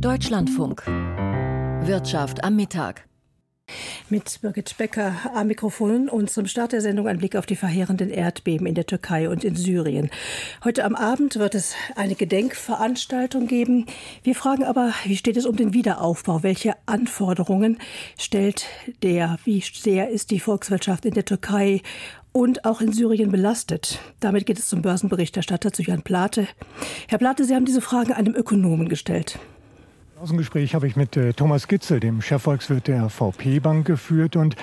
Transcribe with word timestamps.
Deutschlandfunk. 0.00 0.84
Wirtschaft 1.86 2.44
am 2.44 2.56
Mittag. 2.56 3.06
Mit 4.10 4.40
Birgit 4.42 4.76
Becker 4.76 5.14
am 5.34 5.46
Mikrofon 5.46 6.10
und 6.10 6.30
zum 6.30 6.46
Start 6.46 6.72
der 6.72 6.82
Sendung 6.82 7.08
ein 7.08 7.16
Blick 7.16 7.34
auf 7.34 7.46
die 7.46 7.56
verheerenden 7.56 8.10
Erdbeben 8.10 8.66
in 8.66 8.74
der 8.74 8.84
Türkei 8.84 9.28
und 9.30 9.42
in 9.42 9.56
Syrien. 9.56 10.10
Heute 10.64 10.84
am 10.84 10.94
Abend 10.94 11.36
wird 11.36 11.54
es 11.54 11.74
eine 11.96 12.14
Gedenkveranstaltung 12.14 13.46
geben. 13.46 13.86
Wir 14.22 14.34
fragen 14.34 14.64
aber, 14.64 14.92
wie 15.04 15.16
steht 15.16 15.38
es 15.38 15.46
um 15.46 15.56
den 15.56 15.72
Wiederaufbau? 15.72 16.42
Welche 16.42 16.74
Anforderungen 16.84 17.78
stellt 18.18 18.66
der? 19.02 19.38
Wie 19.44 19.60
sehr 19.60 20.10
ist 20.10 20.30
die 20.30 20.40
Volkswirtschaft 20.40 21.06
in 21.06 21.14
der 21.14 21.24
Türkei 21.24 21.80
und 22.32 22.66
auch 22.66 22.82
in 22.82 22.92
Syrien 22.92 23.30
belastet? 23.30 23.98
Damit 24.20 24.44
geht 24.44 24.58
es 24.58 24.68
zum 24.68 24.82
Börsenberichterstatter 24.82 25.72
zu 25.72 25.82
Jan 25.82 26.02
Plate. 26.02 26.46
Herr 27.08 27.18
Plate, 27.18 27.44
Sie 27.44 27.54
haben 27.54 27.64
diese 27.64 27.80
Fragen 27.80 28.12
einem 28.12 28.34
Ökonomen 28.34 28.90
gestellt. 28.90 29.38
Außengespräch 30.26 30.74
habe 30.74 30.88
ich 30.88 30.96
mit 30.96 31.16
äh, 31.16 31.34
Thomas 31.34 31.68
Gitzel, 31.68 32.00
dem 32.00 32.20
Chefvolkswirt 32.20 32.88
der 32.88 33.10
VP 33.10 33.60
Bank, 33.60 33.86
geführt. 33.86 34.34
Und 34.34 34.56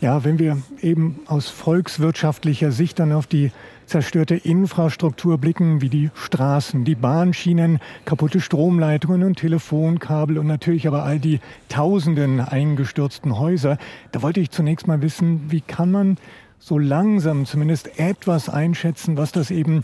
ja, 0.00 0.24
wenn 0.24 0.38
wir 0.38 0.56
eben 0.80 1.20
aus 1.26 1.50
volkswirtschaftlicher 1.50 2.72
Sicht 2.72 2.98
dann 2.98 3.12
auf 3.12 3.26
die 3.26 3.52
zerstörte 3.84 4.36
Infrastruktur 4.36 5.36
blicken, 5.36 5.82
wie 5.82 5.90
die 5.90 6.10
Straßen, 6.14 6.86
die 6.86 6.94
Bahnschienen, 6.94 7.78
kaputte 8.06 8.40
Stromleitungen 8.40 9.22
und 9.22 9.36
Telefonkabel 9.36 10.38
und 10.38 10.46
natürlich 10.46 10.88
aber 10.88 11.02
all 11.02 11.18
die 11.18 11.40
tausenden 11.68 12.40
eingestürzten 12.40 13.38
Häuser, 13.38 13.76
da 14.12 14.22
wollte 14.22 14.40
ich 14.40 14.50
zunächst 14.50 14.86
mal 14.86 15.02
wissen, 15.02 15.42
wie 15.50 15.60
kann 15.60 15.90
man 15.90 16.16
so 16.58 16.78
langsam 16.78 17.44
zumindest 17.44 17.98
etwas 18.00 18.48
einschätzen, 18.48 19.18
was 19.18 19.30
das 19.30 19.50
eben 19.50 19.82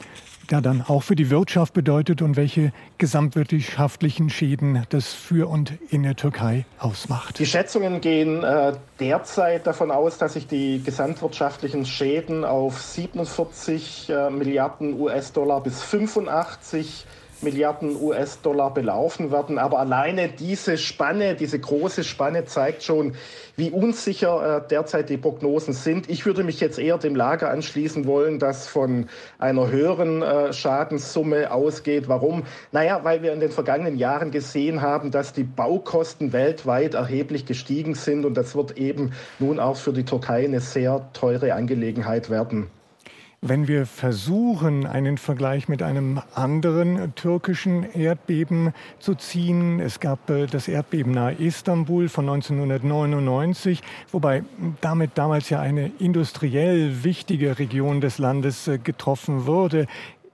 ja 0.50 0.60
dann 0.60 0.82
auch 0.82 1.02
für 1.02 1.16
die 1.16 1.30
Wirtschaft 1.30 1.74
bedeutet 1.74 2.22
und 2.22 2.36
welche 2.36 2.72
gesamtwirtschaftlichen 2.98 4.30
Schäden 4.30 4.84
das 4.88 5.12
für 5.12 5.48
und 5.48 5.72
in 5.90 6.02
der 6.02 6.16
Türkei 6.16 6.64
ausmacht. 6.78 7.38
Die 7.38 7.46
Schätzungen 7.46 8.00
gehen 8.00 8.42
äh, 8.42 8.72
derzeit 9.00 9.66
davon 9.66 9.90
aus, 9.90 10.18
dass 10.18 10.34
sich 10.34 10.46
die 10.46 10.82
gesamtwirtschaftlichen 10.82 11.86
Schäden 11.86 12.44
auf 12.44 12.80
47 12.80 14.10
äh, 14.10 14.30
Milliarden 14.30 14.98
US-Dollar 14.98 15.62
bis 15.62 15.82
85 15.82 16.78
Milliarden 16.78 17.27
US-Dollar 17.42 18.72
belaufen 18.74 19.30
werden. 19.30 19.58
Aber 19.58 19.78
alleine 19.78 20.28
diese 20.28 20.78
Spanne, 20.78 21.34
diese 21.34 21.58
große 21.58 22.04
Spanne 22.04 22.44
zeigt 22.44 22.82
schon, 22.82 23.14
wie 23.56 23.70
unsicher 23.70 24.58
äh, 24.58 24.68
derzeit 24.68 25.10
die 25.10 25.16
Prognosen 25.16 25.74
sind. 25.74 26.08
Ich 26.08 26.26
würde 26.26 26.44
mich 26.44 26.60
jetzt 26.60 26.78
eher 26.78 26.98
dem 26.98 27.16
Lager 27.16 27.50
anschließen 27.50 28.06
wollen, 28.06 28.38
das 28.38 28.68
von 28.68 29.08
einer 29.38 29.70
höheren 29.70 30.22
äh, 30.22 30.52
Schadenssumme 30.52 31.50
ausgeht. 31.50 32.08
Warum? 32.08 32.44
Naja, 32.72 33.00
weil 33.02 33.22
wir 33.22 33.32
in 33.32 33.40
den 33.40 33.50
vergangenen 33.50 33.96
Jahren 33.96 34.30
gesehen 34.30 34.80
haben, 34.80 35.10
dass 35.10 35.32
die 35.32 35.44
Baukosten 35.44 36.32
weltweit 36.32 36.94
erheblich 36.94 37.46
gestiegen 37.46 37.94
sind 37.94 38.24
und 38.24 38.34
das 38.34 38.54
wird 38.54 38.78
eben 38.78 39.12
nun 39.38 39.58
auch 39.58 39.76
für 39.76 39.92
die 39.92 40.04
Türkei 40.04 40.44
eine 40.44 40.60
sehr 40.60 41.08
teure 41.12 41.54
Angelegenheit 41.54 42.30
werden. 42.30 42.70
Wenn 43.40 43.68
wir 43.68 43.86
versuchen, 43.86 44.84
einen 44.84 45.16
Vergleich 45.16 45.68
mit 45.68 45.80
einem 45.80 46.20
anderen 46.34 47.14
türkischen 47.14 47.84
Erdbeben 47.84 48.72
zu 48.98 49.14
ziehen, 49.14 49.78
es 49.78 50.00
gab 50.00 50.28
äh, 50.28 50.46
das 50.46 50.66
Erdbeben 50.66 51.12
nahe 51.12 51.34
Istanbul 51.34 52.08
von 52.08 52.28
1999, 52.28 53.80
wobei 54.10 54.42
damit 54.80 55.12
damals 55.14 55.50
ja 55.50 55.60
eine 55.60 55.92
industriell 56.00 57.04
wichtige 57.04 57.60
Region 57.60 58.00
des 58.00 58.18
Landes 58.18 58.66
äh, 58.66 58.78
getroffen 58.78 59.46
wurde. 59.46 59.86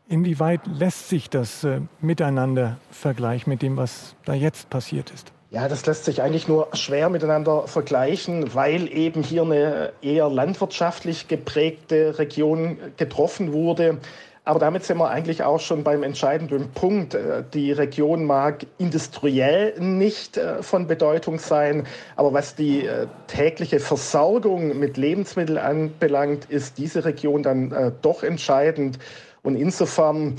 Inwieweit 0.09 0.67
lässt 0.67 1.11
sich 1.11 1.29
das 1.29 1.63
äh, 1.63 1.83
miteinander 2.01 2.79
vergleichen 2.91 3.51
mit 3.51 3.61
dem, 3.61 3.77
was 3.77 4.17
da 4.25 4.33
jetzt 4.33 4.71
passiert 4.71 5.11
ist? 5.11 5.34
Ja, 5.55 5.69
das 5.69 5.87
lässt 5.87 6.05
sich 6.05 6.21
eigentlich 6.21 6.49
nur 6.49 6.67
schwer 6.73 7.09
miteinander 7.11 7.69
vergleichen, 7.69 8.57
weil 8.57 8.93
eben 8.93 9.23
hier 9.23 9.43
eine 9.43 9.93
eher 10.03 10.29
landwirtschaftlich 10.29 11.29
geprägte 11.29 12.19
Region 12.19 12.77
getroffen 12.97 13.53
wurde. 13.53 13.99
Aber 14.45 14.59
damit 14.59 14.83
sind 14.83 14.99
wir 14.99 15.11
eigentlich 15.11 15.45
auch 15.45 15.61
schon 15.61 15.85
beim 15.85 16.03
entscheidenden 16.03 16.73
Punkt. 16.73 17.15
Äh, 17.15 17.45
die 17.55 17.71
Region 17.71 18.25
mag 18.25 18.67
industriell 18.79 19.79
nicht 19.79 20.39
äh, 20.39 20.61
von 20.61 20.89
Bedeutung 20.89 21.39
sein, 21.39 21.87
aber 22.17 22.33
was 22.33 22.57
die 22.57 22.87
äh, 22.89 23.07
tägliche 23.29 23.79
Versorgung 23.79 24.77
mit 24.77 24.97
Lebensmitteln 24.97 25.59
anbelangt, 25.59 26.47
ist 26.47 26.79
diese 26.79 27.05
Region 27.05 27.45
dann 27.45 27.95
doch 28.03 28.25
entscheidend. 28.25 28.99
Und 29.45 29.55
insofern 29.55 30.35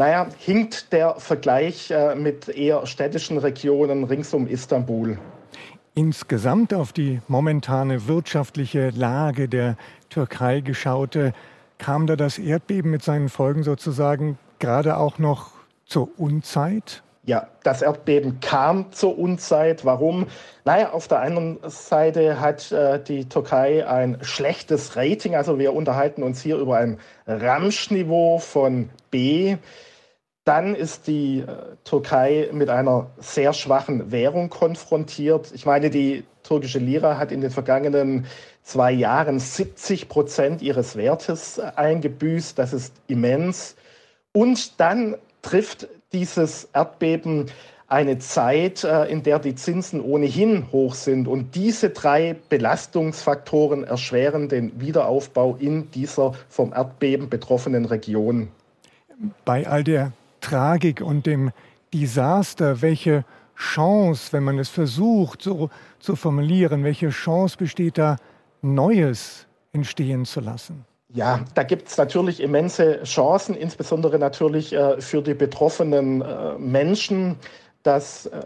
naja, 0.00 0.28
hinkt 0.38 0.94
der 0.94 1.16
Vergleich 1.16 1.90
äh, 1.90 2.14
mit 2.14 2.48
eher 2.48 2.86
städtischen 2.86 3.36
Regionen 3.36 4.04
rings 4.04 4.32
um 4.32 4.46
Istanbul. 4.46 5.18
Insgesamt 5.94 6.72
auf 6.72 6.94
die 6.94 7.20
momentane 7.28 8.08
wirtschaftliche 8.08 8.88
Lage 8.96 9.46
der 9.46 9.76
Türkei 10.08 10.60
geschaute, 10.60 11.34
kam 11.76 12.06
da 12.06 12.16
das 12.16 12.38
Erdbeben 12.38 12.90
mit 12.90 13.02
seinen 13.02 13.28
Folgen 13.28 13.62
sozusagen 13.62 14.38
gerade 14.58 14.96
auch 14.96 15.18
noch 15.18 15.50
zur 15.84 16.08
Unzeit? 16.18 17.02
Ja, 17.24 17.48
das 17.62 17.82
Erdbeben 17.82 18.40
kam 18.40 18.92
zur 18.92 19.18
Unzeit. 19.18 19.84
Warum? 19.84 20.28
Naja, 20.64 20.92
auf 20.92 21.08
der 21.08 21.20
einen 21.20 21.58
Seite 21.64 22.40
hat 22.40 22.72
äh, 22.72 22.98
die 23.04 23.28
Türkei 23.28 23.86
ein 23.86 24.16
schlechtes 24.22 24.96
Rating. 24.96 25.34
Also 25.34 25.58
wir 25.58 25.74
unterhalten 25.74 26.22
uns 26.22 26.40
hier 26.40 26.56
über 26.56 26.78
ein 26.78 26.98
Ramschniveau 27.26 28.38
von 28.38 28.88
B. 29.10 29.58
Dann 30.44 30.74
ist 30.74 31.06
die 31.06 31.40
äh, 31.40 31.46
Türkei 31.84 32.48
mit 32.52 32.70
einer 32.70 33.10
sehr 33.18 33.52
schwachen 33.52 34.10
Währung 34.10 34.48
konfrontiert. 34.48 35.52
Ich 35.54 35.66
meine, 35.66 35.90
die 35.90 36.24
türkische 36.42 36.78
Lira 36.78 37.18
hat 37.18 37.30
in 37.30 37.42
den 37.42 37.50
vergangenen 37.50 38.26
zwei 38.62 38.90
Jahren 38.90 39.38
70 39.38 40.08
Prozent 40.08 40.62
ihres 40.62 40.96
Wertes 40.96 41.58
äh, 41.58 41.72
eingebüßt. 41.76 42.58
Das 42.58 42.72
ist 42.72 42.94
immens. 43.06 43.76
Und 44.32 44.80
dann 44.80 45.16
trifft 45.42 45.88
dieses 46.12 46.68
Erdbeben 46.72 47.46
eine 47.90 48.18
Zeit, 48.18 48.84
äh, 48.84 49.04
in 49.06 49.22
der 49.22 49.40
die 49.40 49.56
Zinsen 49.56 50.00
ohnehin 50.00 50.70
hoch 50.72 50.94
sind. 50.94 51.28
Und 51.28 51.54
diese 51.54 51.90
drei 51.90 52.36
Belastungsfaktoren 52.48 53.84
erschweren 53.84 54.48
den 54.48 54.80
Wiederaufbau 54.80 55.56
in 55.58 55.90
dieser 55.90 56.32
vom 56.48 56.72
Erdbeben 56.72 57.28
betroffenen 57.28 57.84
Region. 57.84 58.48
Bei 59.44 59.66
all 59.66 59.84
der 59.84 60.12
Tragik 60.40 61.00
und 61.00 61.26
dem 61.26 61.50
Desaster, 61.92 62.82
welche 62.82 63.24
Chance, 63.56 64.32
wenn 64.32 64.44
man 64.44 64.58
es 64.58 64.68
versucht 64.68 65.42
so 65.42 65.70
zu 65.98 66.16
formulieren, 66.16 66.82
welche 66.84 67.10
Chance 67.10 67.56
besteht 67.58 67.98
da, 67.98 68.16
Neues 68.62 69.46
entstehen 69.72 70.24
zu 70.24 70.40
lassen? 70.40 70.84
Ja, 71.12 71.44
da 71.54 71.64
gibt 71.64 71.88
es 71.88 71.96
natürlich 71.96 72.40
immense 72.40 73.02
Chancen, 73.02 73.54
insbesondere 73.54 74.18
natürlich 74.18 74.72
äh, 74.72 75.00
für 75.00 75.22
die 75.22 75.34
betroffenen 75.34 76.22
äh, 76.22 76.56
Menschen, 76.58 77.36
dass 77.82 78.26
äh, 78.26 78.42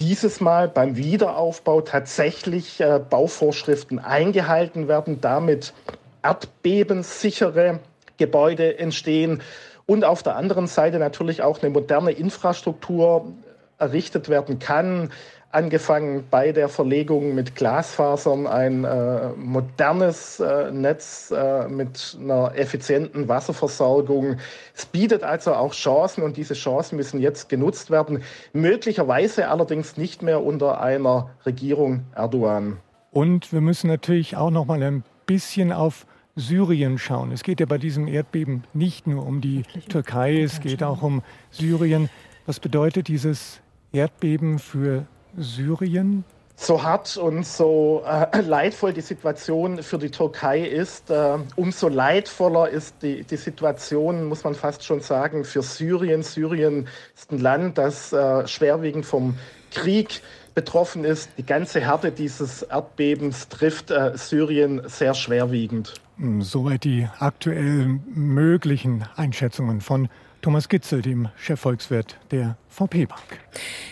dieses 0.00 0.40
Mal 0.40 0.68
beim 0.68 0.96
Wiederaufbau 0.96 1.82
tatsächlich 1.82 2.80
äh, 2.80 3.00
Bauvorschriften 3.08 3.98
eingehalten 3.98 4.88
werden, 4.88 5.20
damit 5.20 5.74
erdbebensichere 6.22 7.80
Gebäude 8.16 8.78
entstehen 8.78 9.42
und 9.90 10.04
auf 10.04 10.22
der 10.22 10.36
anderen 10.36 10.68
Seite 10.68 11.00
natürlich 11.00 11.42
auch 11.42 11.60
eine 11.62 11.70
moderne 11.70 12.12
Infrastruktur 12.12 13.32
errichtet 13.76 14.28
werden 14.28 14.60
kann, 14.60 15.10
angefangen 15.50 16.28
bei 16.30 16.52
der 16.52 16.68
Verlegung 16.68 17.34
mit 17.34 17.56
Glasfasern, 17.56 18.46
ein 18.46 18.84
äh, 18.84 19.30
modernes 19.30 20.38
äh, 20.38 20.70
Netz 20.70 21.34
äh, 21.36 21.66
mit 21.66 22.16
einer 22.20 22.52
effizienten 22.54 23.26
Wasserversorgung. 23.26 24.36
Es 24.76 24.86
bietet 24.86 25.24
also 25.24 25.54
auch 25.54 25.74
Chancen 25.74 26.22
und 26.22 26.36
diese 26.36 26.54
Chancen 26.54 26.94
müssen 26.94 27.18
jetzt 27.18 27.48
genutzt 27.48 27.90
werden, 27.90 28.22
möglicherweise 28.52 29.48
allerdings 29.48 29.96
nicht 29.96 30.22
mehr 30.22 30.40
unter 30.44 30.80
einer 30.80 31.30
Regierung 31.44 32.04
Erdogan. 32.14 32.76
Und 33.10 33.52
wir 33.52 33.60
müssen 33.60 33.88
natürlich 33.88 34.36
auch 34.36 34.52
noch 34.52 34.66
mal 34.66 34.80
ein 34.84 35.02
bisschen 35.26 35.72
auf 35.72 36.06
Syrien 36.36 36.98
schauen. 36.98 37.32
Es 37.32 37.42
geht 37.42 37.60
ja 37.60 37.66
bei 37.66 37.78
diesem 37.78 38.06
Erdbeben 38.06 38.64
nicht 38.72 39.06
nur 39.06 39.26
um 39.26 39.40
die 39.40 39.62
Türkei, 39.88 40.40
es 40.42 40.60
geht 40.60 40.82
auch 40.82 41.02
um 41.02 41.22
Syrien. 41.50 42.08
Was 42.46 42.60
bedeutet 42.60 43.08
dieses 43.08 43.60
Erdbeben 43.92 44.58
für 44.58 45.06
Syrien? 45.36 46.24
So 46.62 46.82
hart 46.82 47.16
und 47.16 47.46
so 47.46 48.04
äh, 48.06 48.42
leidvoll 48.42 48.92
die 48.92 49.00
Situation 49.00 49.82
für 49.82 49.96
die 49.96 50.10
Türkei 50.10 50.60
ist, 50.60 51.08
äh, 51.08 51.38
umso 51.56 51.88
leidvoller 51.88 52.68
ist 52.68 52.96
die, 53.02 53.24
die 53.24 53.38
Situation, 53.38 54.26
muss 54.26 54.44
man 54.44 54.54
fast 54.54 54.84
schon 54.84 55.00
sagen, 55.00 55.44
für 55.44 55.62
Syrien. 55.62 56.22
Syrien 56.22 56.86
ist 57.16 57.32
ein 57.32 57.38
Land, 57.38 57.78
das 57.78 58.12
äh, 58.12 58.46
schwerwiegend 58.46 59.06
vom 59.06 59.38
Krieg 59.70 60.20
betroffen 60.54 61.04
ist. 61.04 61.30
Die 61.38 61.46
ganze 61.46 61.80
Härte 61.80 62.12
dieses 62.12 62.62
Erdbebens 62.62 63.48
trifft 63.48 63.90
äh, 63.90 64.12
Syrien 64.16 64.82
sehr 64.86 65.14
schwerwiegend. 65.14 65.94
Hm, 66.20 66.42
soweit 66.42 66.84
die 66.84 67.08
aktuell 67.18 67.98
möglichen 68.14 69.04
Einschätzungen 69.16 69.80
von 69.80 70.10
Thomas 70.42 70.68
Gitzel, 70.68 71.00
dem 71.00 71.30
Chefvolkswirt 71.36 72.18
der 72.30 72.58
VP 72.70 73.06
Bank. 73.06 73.20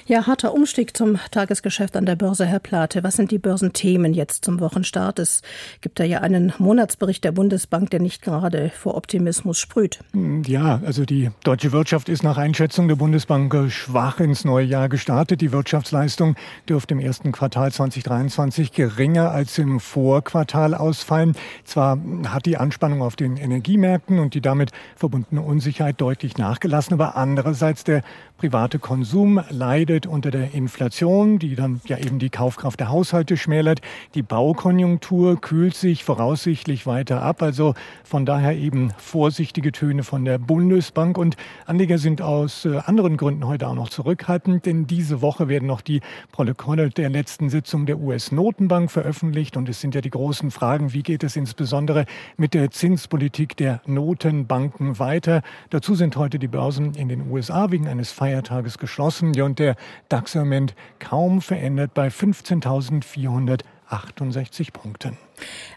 Ja, 0.07 0.27
harter 0.27 0.55
Umstieg 0.55 0.97
zum 0.97 1.19
Tagesgeschäft 1.31 1.97
an 1.97 2.07
der 2.07 2.17
Börse, 2.17 2.47
Herr 2.47 2.61
Plate. 2.61 3.03
Was 3.03 3.17
sind 3.17 3.31
die 3.31 3.39
Börsenthemen 3.39 4.15
jetzt 4.15 4.45
zum 4.45 4.61
Wochenstart? 4.61 5.19
Es 5.19 5.43
gibt 5.81 6.01
da 6.01 6.05
ja 6.05 6.21
einen 6.21 6.53
Monatsbericht 6.59 7.25
der 7.25 7.33
Bundesbank, 7.33 7.91
der 7.91 8.01
nicht 8.01 8.23
gerade 8.23 8.71
vor 8.71 8.95
Optimismus 8.95 9.59
sprüht. 9.59 9.99
Hm, 10.13 10.45
ja, 10.45 10.81
also 10.87 11.05
die 11.05 11.31
deutsche 11.45 11.73
Wirtschaft 11.73 12.09
ist 12.09 12.23
nach 12.23 12.39
Einschätzung 12.39 12.89
der 12.89 12.97
Bundesbank 12.97 13.55
schwach 13.71 14.21
ins 14.21 14.45
neue 14.45 14.65
Jahr 14.65 14.89
gestartet. 14.89 15.41
Die 15.41 15.53
Wirtschaftsleistung 15.53 16.37
dürfte 16.69 16.95
im 16.95 17.01
ersten 17.01 17.33
Quartal 17.33 17.73
2023 17.73 18.73
geringer 18.73 19.31
als 19.31 19.59
im 19.59 19.81
Vorquartal 19.81 20.75
ausfallen. 20.75 21.35
Zwar 21.65 21.99
hat 22.29 22.47
die 22.47 22.57
Anspannung 22.57 23.03
auf 23.03 23.17
den 23.17 23.37
Energiemärkten 23.37 24.19
und 24.19 24.35
die 24.35 24.41
damit 24.41 24.71
verbundene 24.97 25.43
Unsicherheit 25.43 26.01
deutlich 26.01 26.39
nachgelassen, 26.39 26.95
aber 26.95 27.17
andererseits 27.17 27.85
der 27.85 28.03
private 28.39 28.68
Konsum 28.77 29.41
leidet 29.49 30.07
unter 30.07 30.31
der 30.31 30.53
Inflation, 30.53 31.39
die 31.39 31.55
dann 31.55 31.81
ja 31.87 31.97
eben 31.97 32.19
die 32.19 32.29
Kaufkraft 32.29 32.79
der 32.81 32.91
Haushalte 32.91 33.39
schmälert. 33.39 33.81
Die 34.15 34.21
Baukonjunktur 34.21 35.41
kühlt 35.41 35.75
sich 35.75 36.05
voraussichtlich 36.05 36.87
weiter 36.87 37.23
ab. 37.23 37.41
Also 37.41 37.73
von 38.05 38.27
daher 38.27 38.55
eben 38.55 38.93
vorsichtige 38.99 39.73
Töne 39.73 40.03
von 40.03 40.27
der 40.27 40.37
Bundesbank. 40.37 41.17
Und 41.17 41.37
Anleger 41.65 41.97
sind 41.97 42.21
aus 42.21 42.67
äh, 42.67 42.77
anderen 42.85 43.17
Gründen 43.17 43.47
heute 43.47 43.67
auch 43.69 43.75
noch 43.75 43.89
zurückhaltend, 43.89 44.67
denn 44.67 44.87
diese 44.87 45.23
Woche 45.23 45.49
werden 45.49 45.67
noch 45.67 45.81
die 45.81 46.03
Protokolle 46.31 46.91
der 46.91 47.09
letzten 47.09 47.49
Sitzung 47.49 47.87
der 47.87 47.99
US-Notenbank 47.99 48.91
veröffentlicht. 48.91 49.57
Und 49.57 49.71
es 49.71 49.81
sind 49.81 49.95
ja 49.95 50.03
die 50.03 50.11
großen 50.11 50.51
Fragen, 50.51 50.93
wie 50.93 51.03
geht 51.03 51.25
es 51.25 51.37
insbesondere 51.37 52.05
mit 52.37 52.53
der 52.53 52.71
Zinspolitik 52.71 53.57
der 53.57 53.81
Notenbanken 53.87 54.99
weiter. 54.99 55.41
Dazu 55.71 55.95
sind 55.95 56.17
heute 56.19 56.39
die 56.39 56.49
Börsen 56.49 56.93
in 56.95 57.09
den 57.09 57.31
USA 57.31 57.71
wegen 57.71 57.87
eines 57.87 58.11
Feiertages 58.59 58.79
geschlossen 58.79 59.41
und 59.41 59.59
der 59.59 59.75
DAX 60.09 60.35
im 60.35 60.43
Moment 60.43 60.75
kaum 60.99 61.41
verändert 61.41 61.95
bei 61.95 62.09
15.468 62.09 64.73
Punkten. 64.73 65.17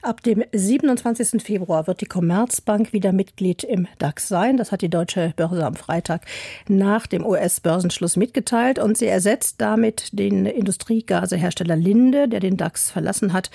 Ab 0.01 0.23
dem 0.23 0.43
27. 0.51 1.41
Februar 1.41 1.87
wird 1.87 2.01
die 2.01 2.05
Commerzbank 2.05 2.93
wieder 2.93 3.11
Mitglied 3.11 3.63
im 3.63 3.87
DAX 3.99 4.27
sein. 4.27 4.57
Das 4.57 4.71
hat 4.71 4.81
die 4.81 4.89
deutsche 4.89 5.33
Börse 5.35 5.65
am 5.65 5.75
Freitag 5.75 6.21
nach 6.67 7.07
dem 7.07 7.25
US-Börsenschluss 7.25 8.17
mitgeteilt 8.17 8.79
und 8.79 8.97
sie 8.97 9.07
ersetzt 9.07 9.55
damit 9.59 10.09
den 10.11 10.45
Industriegasehersteller 10.45 11.75
Linde, 11.75 12.27
der 12.27 12.39
den 12.39 12.57
DAX 12.57 12.91
verlassen 12.91 13.33
hat, 13.33 13.51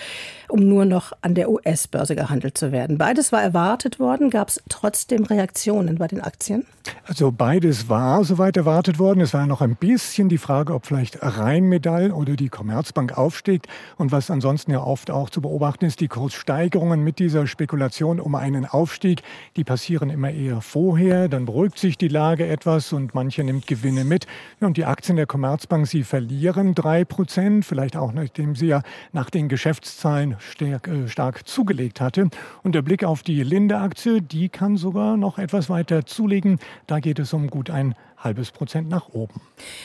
um 0.49 0.61
nur 0.61 0.85
noch 0.85 1.13
an 1.21 1.35
der 1.35 1.51
US-Börse 1.51 2.17
gehandelt 2.17 2.57
zu 2.59 2.73
werden. 2.73 2.99
Beides 2.99 3.33
war 3.33 3.43
erwartet 3.43 3.99
worden. 3.99 4.31
Gab 4.31 4.49
es 4.49 4.63
trotzdem 4.69 5.25
Reaktionen 5.25 5.97
bei 5.97 6.07
den 6.07 6.21
Aktien? 6.21 6.65
Also 7.05 7.33
beides 7.33 7.89
war 7.89 8.25
soweit 8.25 8.57
erwartet 8.57 8.99
worden. 8.99 9.21
Es 9.21 9.35
war 9.35 9.47
noch 9.47 9.61
ein 9.61 9.77
bisschen 9.77 10.29
die 10.29 10.39
Frage, 10.39 10.75
ob 10.75 10.87
vielleicht 10.87 11.19
Rheinmetall 11.23 12.13
oder 12.13 12.37
die 12.37 12.49
Commerzbank 12.49 13.17
aufsteigt. 13.17 13.67
Und 13.97 14.13
was 14.13 14.31
ansonsten 14.31 14.73
ja 14.73 14.83
oft 14.83 15.11
auch 15.11 15.31
zu 15.31 15.41
beobachten 15.41 15.85
ist, 15.85 15.96
die 16.01 16.09
Kurssteigerungen 16.09 17.03
mit 17.03 17.19
dieser 17.19 17.47
Spekulation 17.47 18.21
um 18.21 18.35
einen 18.35 18.67
Aufstieg, 18.67 19.23
die 19.57 19.65
passieren 19.65 20.11
immer 20.11 20.31
eher 20.31 20.61
vorher. 20.61 21.29
Dann 21.29 21.47
beruhigt 21.47 21.79
sich 21.79 21.99
die 21.99 22.09
Lage 22.09 22.47
etwas 22.47 22.93
und 22.93 23.15
manche 23.15 23.43
nimmt 23.45 23.67
Gewinne 23.67 24.05
mit. 24.05 24.27
Und 24.61 24.77
die 24.77 24.85
Aktien 24.85 25.17
der 25.17 25.27
Commerzbank, 25.27 25.87
sie 25.87 26.05
verlieren 26.05 26.75
drei 26.75 27.05
Prozent, 27.05 27.65
vielleicht 27.65 27.97
auch 27.97 28.13
nachdem 28.13 28.55
sie 28.55 28.67
ja 28.67 28.83
nach 29.13 29.31
den 29.31 29.49
Geschäftszahlen 29.49 30.37
stark, 30.39 30.89
äh, 30.89 31.09
stark 31.09 31.47
zugelegt 31.47 32.01
hatte. 32.01 32.29
Und 32.63 32.75
der 32.75 32.83
Blick 32.83 33.05
auf 33.05 33.23
die 33.23 33.43
Linde-Aktie, 33.43 34.23
die 34.23 34.49
kann 34.49 34.77
sogar 34.77 35.17
noch 35.17 35.39
etwas 35.39 35.71
weiter 35.71 36.07
zulegen. 36.07 36.59
Da 36.87 37.01
geht 37.01 37.19
es 37.19 37.33
um 37.33 37.49
gut 37.49 37.71
ein 37.71 37.95
halbes 38.17 38.51
Prozent 38.51 38.89
nach 38.89 39.11
oben. 39.11 39.41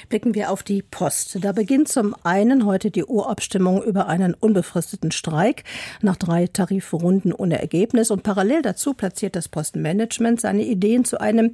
Blicken 0.10 0.33
wir 0.33 0.51
auf 0.51 0.63
die 0.63 0.81
Post. 0.81 1.44
Da 1.44 1.51
beginnt 1.51 1.88
zum 1.88 2.16
einen 2.24 2.66
heute 2.66 2.92
die 2.92 3.04
Urabstimmung 3.04 3.83
über 3.83 4.07
einen 4.07 4.33
unbefristeten 4.33 5.12
Streik 5.12 5.63
nach 6.01 6.16
drei 6.16 6.48
Tarifrunden 6.48 7.33
ohne 7.33 7.62
Ergebnis. 7.62 8.12
Und 8.12 8.24
parallel 8.24 8.62
dazu 8.62 8.94
platziert 8.94 9.36
das 9.36 9.48
Postenmanagement 9.48 10.42
seine 10.42 10.63
Ideen 10.63 11.06
zu 11.06 11.19
einem, 11.19 11.54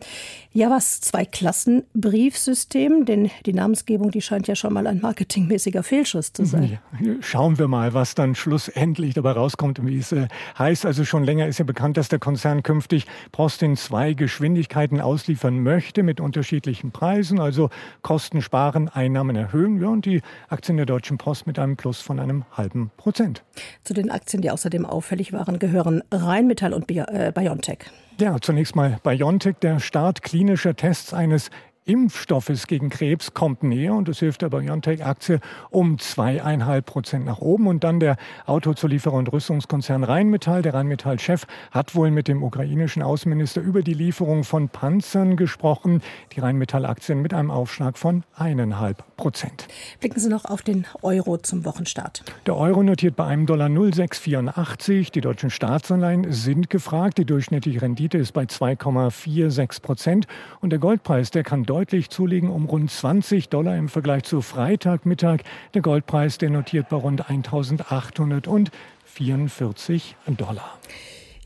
ja 0.53 0.69
was, 0.69 1.01
Zwei-Klassen-Briefsystem. 1.01 3.05
Denn 3.05 3.29
die 3.45 3.53
Namensgebung, 3.53 4.11
die 4.11 4.21
scheint 4.21 4.47
ja 4.47 4.55
schon 4.55 4.73
mal 4.73 4.87
ein 4.87 5.01
marketingmäßiger 5.01 5.83
Fehlschuss 5.83 6.33
zu 6.33 6.45
sein. 6.45 6.79
Schauen 7.21 7.59
wir 7.59 7.67
mal, 7.67 7.93
was 7.93 8.15
dann 8.15 8.35
schlussendlich 8.35 9.13
dabei 9.13 9.31
rauskommt 9.31 9.79
und 9.79 9.87
wie 9.87 9.97
es 9.97 10.11
äh, 10.11 10.27
heißt. 10.57 10.85
Also 10.85 11.05
schon 11.05 11.23
länger 11.23 11.47
ist 11.47 11.59
ja 11.59 11.65
bekannt, 11.65 11.97
dass 11.97 12.09
der 12.09 12.19
Konzern 12.19 12.63
künftig 12.63 13.05
Post 13.31 13.63
in 13.63 13.75
zwei 13.75 14.13
Geschwindigkeiten 14.13 15.01
ausliefern 15.01 15.61
möchte 15.61 16.03
mit 16.03 16.19
unterschiedlichen 16.19 16.66
unterschiedlichen 16.67 16.91
Preisen, 16.91 17.39
also 17.39 17.69
Kosten 18.01 18.41
sparen, 18.41 18.89
Einnahmen 18.89 19.35
erhöhen. 19.35 19.81
Ja, 19.81 19.87
und 19.87 20.05
die 20.05 20.21
Aktien 20.49 20.77
der 20.77 20.85
Deutschen 20.85 21.17
Post 21.17 21.47
mit 21.47 21.57
einem 21.59 21.77
Plus 21.77 22.01
von 22.01 22.19
einem 22.19 22.43
halben 22.51 22.91
Prozent. 22.97 23.43
Zu 23.83 23.93
den 23.93 24.11
Aktien, 24.11 24.41
die 24.41 24.51
außerdem 24.51 24.85
auffällig 24.85 25.31
waren, 25.33 25.59
gehören 25.59 26.03
Rheinmetall 26.11 26.73
und 26.73 26.91
äh, 26.91 27.31
BioNTech. 27.33 27.85
Ja, 28.19 28.37
zunächst 28.41 28.75
mal 28.75 28.99
BioNTech, 29.03 29.57
der 29.61 29.79
Start 29.79 30.23
klinischer 30.23 30.75
Tests 30.75 31.13
eines 31.13 31.51
Impfstoffes 31.87 32.67
gegen 32.67 32.89
Krebs 32.89 33.33
kommt 33.33 33.63
näher 33.63 33.93
und 33.93 34.09
das 34.09 34.19
hilft 34.19 34.41
der 34.41 34.49
BioNTech-Aktie 34.49 35.39
um 35.69 35.97
zweieinhalb 35.99 36.85
Prozent 36.85 37.25
nach 37.25 37.39
oben. 37.39 37.67
Und 37.67 37.85
dann 37.85 38.01
der 38.01 38.17
Autozulieferer 38.45 39.13
und 39.13 39.31
Rüstungskonzern 39.31 40.03
Rheinmetall. 40.03 40.61
Der 40.61 40.73
Rheinmetall-Chef 40.73 41.47
hat 41.71 41.95
wohl 41.95 42.11
mit 42.11 42.27
dem 42.27 42.43
ukrainischen 42.43 43.01
Außenminister 43.01 43.61
über 43.61 43.83
die 43.83 43.93
Lieferung 43.93 44.43
von 44.43 44.67
Panzern 44.67 45.37
gesprochen. 45.37 46.01
Die 46.33 46.41
Rheinmetall-Aktien 46.41 47.21
mit 47.21 47.33
einem 47.33 47.51
Aufschlag 47.51 47.97
von 47.97 48.23
eineinhalb 48.35 49.05
Prozent. 49.15 49.69
Blicken 50.01 50.19
Sie 50.19 50.29
noch 50.29 50.43
auf 50.43 50.63
den 50.63 50.85
Euro 51.03 51.37
zum 51.37 51.63
Wochenstart. 51.63 52.21
Der 52.45 52.57
Euro 52.57 52.83
notiert 52.83 53.15
bei 53.15 53.25
einem 53.25 53.45
Dollar 53.45 53.69
0,684. 53.69 55.11
Die 55.13 55.21
deutschen 55.21 55.49
Staatsanleihen 55.49 56.33
sind 56.33 56.69
gefragt. 56.69 57.17
Die 57.17 57.25
durchschnittliche 57.25 57.81
Rendite 57.81 58.17
ist 58.17 58.33
bei 58.33 58.43
2,46 58.43 59.81
Prozent. 59.81 60.27
Und 60.59 60.71
der 60.71 60.79
Goldpreis, 60.79 61.31
der 61.31 61.43
kann 61.43 61.63
deutlich 61.63 61.76
deutlich 61.77 62.09
zulegen, 62.09 62.49
um 62.49 62.65
rund 62.65 62.89
20 62.89 63.49
Dollar 63.49 63.77
im 63.77 63.87
Vergleich 63.87 64.23
zu 64.23 64.41
Freitagmittag. 64.41 65.41
Der 65.75 65.83
Goldpreis, 65.83 66.39
der 66.39 66.49
notiert 66.49 66.89
bei 66.89 66.97
rund 66.97 67.29
1844 67.29 70.15
Dollar. 70.25 70.79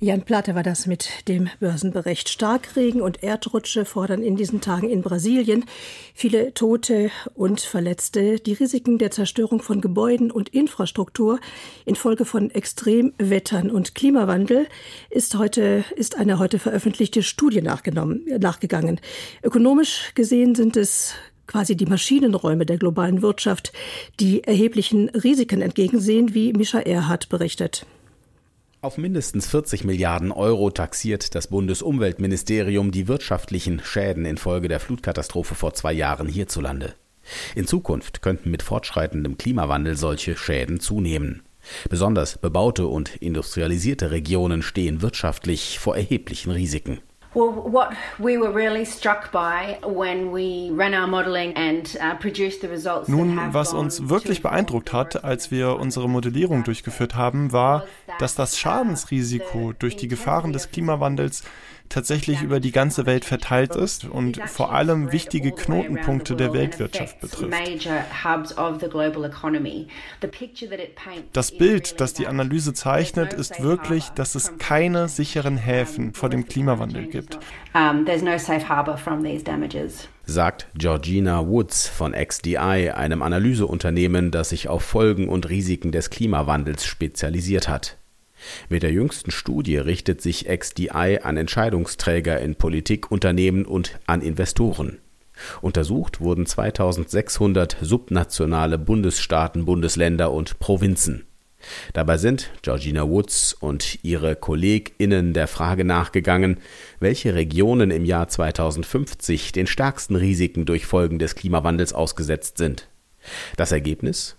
Jan 0.03 0.23
Plate 0.23 0.55
war 0.55 0.63
das 0.63 0.87
mit 0.87 1.27
dem 1.27 1.47
Börsenbericht. 1.59 2.27
Starkregen 2.27 3.03
und 3.03 3.21
Erdrutsche 3.21 3.85
fordern 3.85 4.23
in 4.23 4.35
diesen 4.35 4.59
Tagen 4.59 4.89
in 4.89 5.03
Brasilien 5.03 5.65
viele 6.15 6.55
Tote 6.55 7.11
und 7.35 7.61
Verletzte. 7.61 8.39
Die 8.39 8.53
Risiken 8.53 8.97
der 8.97 9.11
Zerstörung 9.11 9.61
von 9.61 9.79
Gebäuden 9.79 10.31
und 10.31 10.49
Infrastruktur 10.49 11.39
infolge 11.85 12.25
von 12.25 12.49
Extremwettern 12.49 13.69
und 13.69 13.93
Klimawandel 13.93 14.65
ist 15.11 15.35
heute, 15.37 15.85
ist 15.95 16.17
eine 16.17 16.39
heute 16.39 16.57
veröffentlichte 16.57 17.21
Studie 17.21 17.61
nachgegangen. 17.61 18.99
Ökonomisch 19.43 20.13
gesehen 20.15 20.55
sind 20.55 20.77
es 20.77 21.13
quasi 21.45 21.77
die 21.77 21.85
Maschinenräume 21.85 22.65
der 22.65 22.79
globalen 22.79 23.21
Wirtschaft, 23.21 23.71
die 24.19 24.43
erheblichen 24.45 25.09
Risiken 25.09 25.61
entgegensehen, 25.61 26.33
wie 26.33 26.53
Mischa 26.53 26.79
Erhardt 26.79 27.29
berichtet. 27.29 27.85
Auf 28.83 28.97
mindestens 28.97 29.45
40 29.45 29.83
Milliarden 29.83 30.31
Euro 30.31 30.71
taxiert 30.71 31.35
das 31.35 31.45
Bundesumweltministerium 31.45 32.89
die 32.89 33.07
wirtschaftlichen 33.07 33.79
Schäden 33.83 34.25
infolge 34.25 34.69
der 34.69 34.79
Flutkatastrophe 34.79 35.53
vor 35.53 35.75
zwei 35.75 35.93
Jahren 35.93 36.27
hierzulande. 36.27 36.95
In 37.53 37.67
Zukunft 37.67 38.23
könnten 38.23 38.49
mit 38.49 38.63
fortschreitendem 38.63 39.37
Klimawandel 39.37 39.95
solche 39.95 40.35
Schäden 40.35 40.79
zunehmen. 40.79 41.43
Besonders 41.91 42.39
bebaute 42.39 42.87
und 42.87 43.17
industrialisierte 43.17 44.09
Regionen 44.09 44.63
stehen 44.63 45.03
wirtschaftlich 45.03 45.77
vor 45.77 45.95
erheblichen 45.95 46.49
Risiken. 46.49 47.01
Well, 47.33 47.51
what 47.51 47.93
we 48.19 48.37
were 48.37 48.51
really 48.51 48.83
struck 48.83 49.31
by 49.31 49.79
when 49.83 50.33
we 50.33 50.69
ran 50.71 50.93
our 50.93 51.07
modeling 51.07 51.53
and 51.55 51.87
uh, 52.01 52.15
produced 52.15 52.59
the 52.61 52.67
results. 52.67 53.07
Nun, 53.07 53.53
was 53.53 53.73
uns 53.73 54.09
wirklich 54.09 54.41
beeindruckt 54.41 54.91
hat, 54.91 55.23
als 55.23 55.49
wir 55.49 55.77
unsere 55.77 56.09
Modellierung 56.09 56.65
durchgeführt 56.65 57.15
haben, 57.15 57.53
war, 57.53 57.85
dass 58.19 58.35
das 58.35 58.59
Schadensrisiko 58.59 59.71
durch 59.79 59.95
die 59.95 60.09
Gefahren 60.09 60.51
des 60.51 60.71
Klimawandels 60.71 61.43
tatsächlich 61.91 62.41
über 62.41 62.59
die 62.59 62.71
ganze 62.71 63.05
Welt 63.05 63.25
verteilt 63.25 63.75
ist 63.75 64.05
und 64.05 64.41
vor 64.47 64.73
allem 64.73 65.11
wichtige 65.11 65.51
Knotenpunkte 65.51 66.35
der 66.35 66.53
Weltwirtschaft 66.53 67.19
betrifft. 67.19 67.53
Das 71.33 71.51
Bild, 71.51 72.01
das 72.01 72.13
die 72.13 72.27
Analyse 72.27 72.73
zeichnet, 72.73 73.33
ist 73.33 73.61
wirklich, 73.61 74.09
dass 74.09 74.35
es 74.35 74.57
keine 74.57 75.07
sicheren 75.07 75.57
Häfen 75.57 76.13
vor 76.13 76.29
dem 76.29 76.45
Klimawandel 76.45 77.07
gibt. 77.07 77.39
Sagt 80.23 80.67
Georgina 80.75 81.47
Woods 81.47 81.87
von 81.87 82.13
XDI, 82.13 82.91
einem 82.91 83.21
Analyseunternehmen, 83.21 84.31
das 84.31 84.49
sich 84.49 84.69
auf 84.69 84.83
Folgen 84.83 85.27
und 85.27 85.49
Risiken 85.49 85.91
des 85.91 86.09
Klimawandels 86.09 86.85
spezialisiert 86.85 87.67
hat. 87.67 87.97
Mit 88.69 88.83
der 88.83 88.91
jüngsten 88.91 89.31
Studie 89.31 89.77
richtet 89.77 90.21
sich 90.21 90.45
XDI 90.47 91.19
an 91.21 91.37
Entscheidungsträger 91.37 92.39
in 92.39 92.55
Politik, 92.55 93.11
Unternehmen 93.11 93.65
und 93.65 93.99
an 94.07 94.21
Investoren. 94.21 94.99
Untersucht 95.61 96.21
wurden 96.21 96.45
2600 96.45 97.77
subnationale 97.81 98.77
Bundesstaaten, 98.77 99.65
Bundesländer 99.65 100.31
und 100.31 100.59
Provinzen. 100.59 101.25
Dabei 101.93 102.17
sind 102.17 102.51
Georgina 102.63 103.07
Woods 103.07 103.53
und 103.53 103.99
ihre 104.03 104.35
KollegInnen 104.35 105.33
der 105.33 105.47
Frage 105.47 105.85
nachgegangen, 105.85 106.57
welche 106.99 107.35
Regionen 107.35 107.91
im 107.91 108.05
Jahr 108.05 108.27
2050 108.27 109.51
den 109.51 109.67
stärksten 109.67 110.15
Risiken 110.15 110.65
durch 110.65 110.85
Folgen 110.85 111.19
des 111.19 111.35
Klimawandels 111.35 111.93
ausgesetzt 111.93 112.57
sind. 112.57 112.87
Das 113.57 113.71
Ergebnis? 113.71 114.37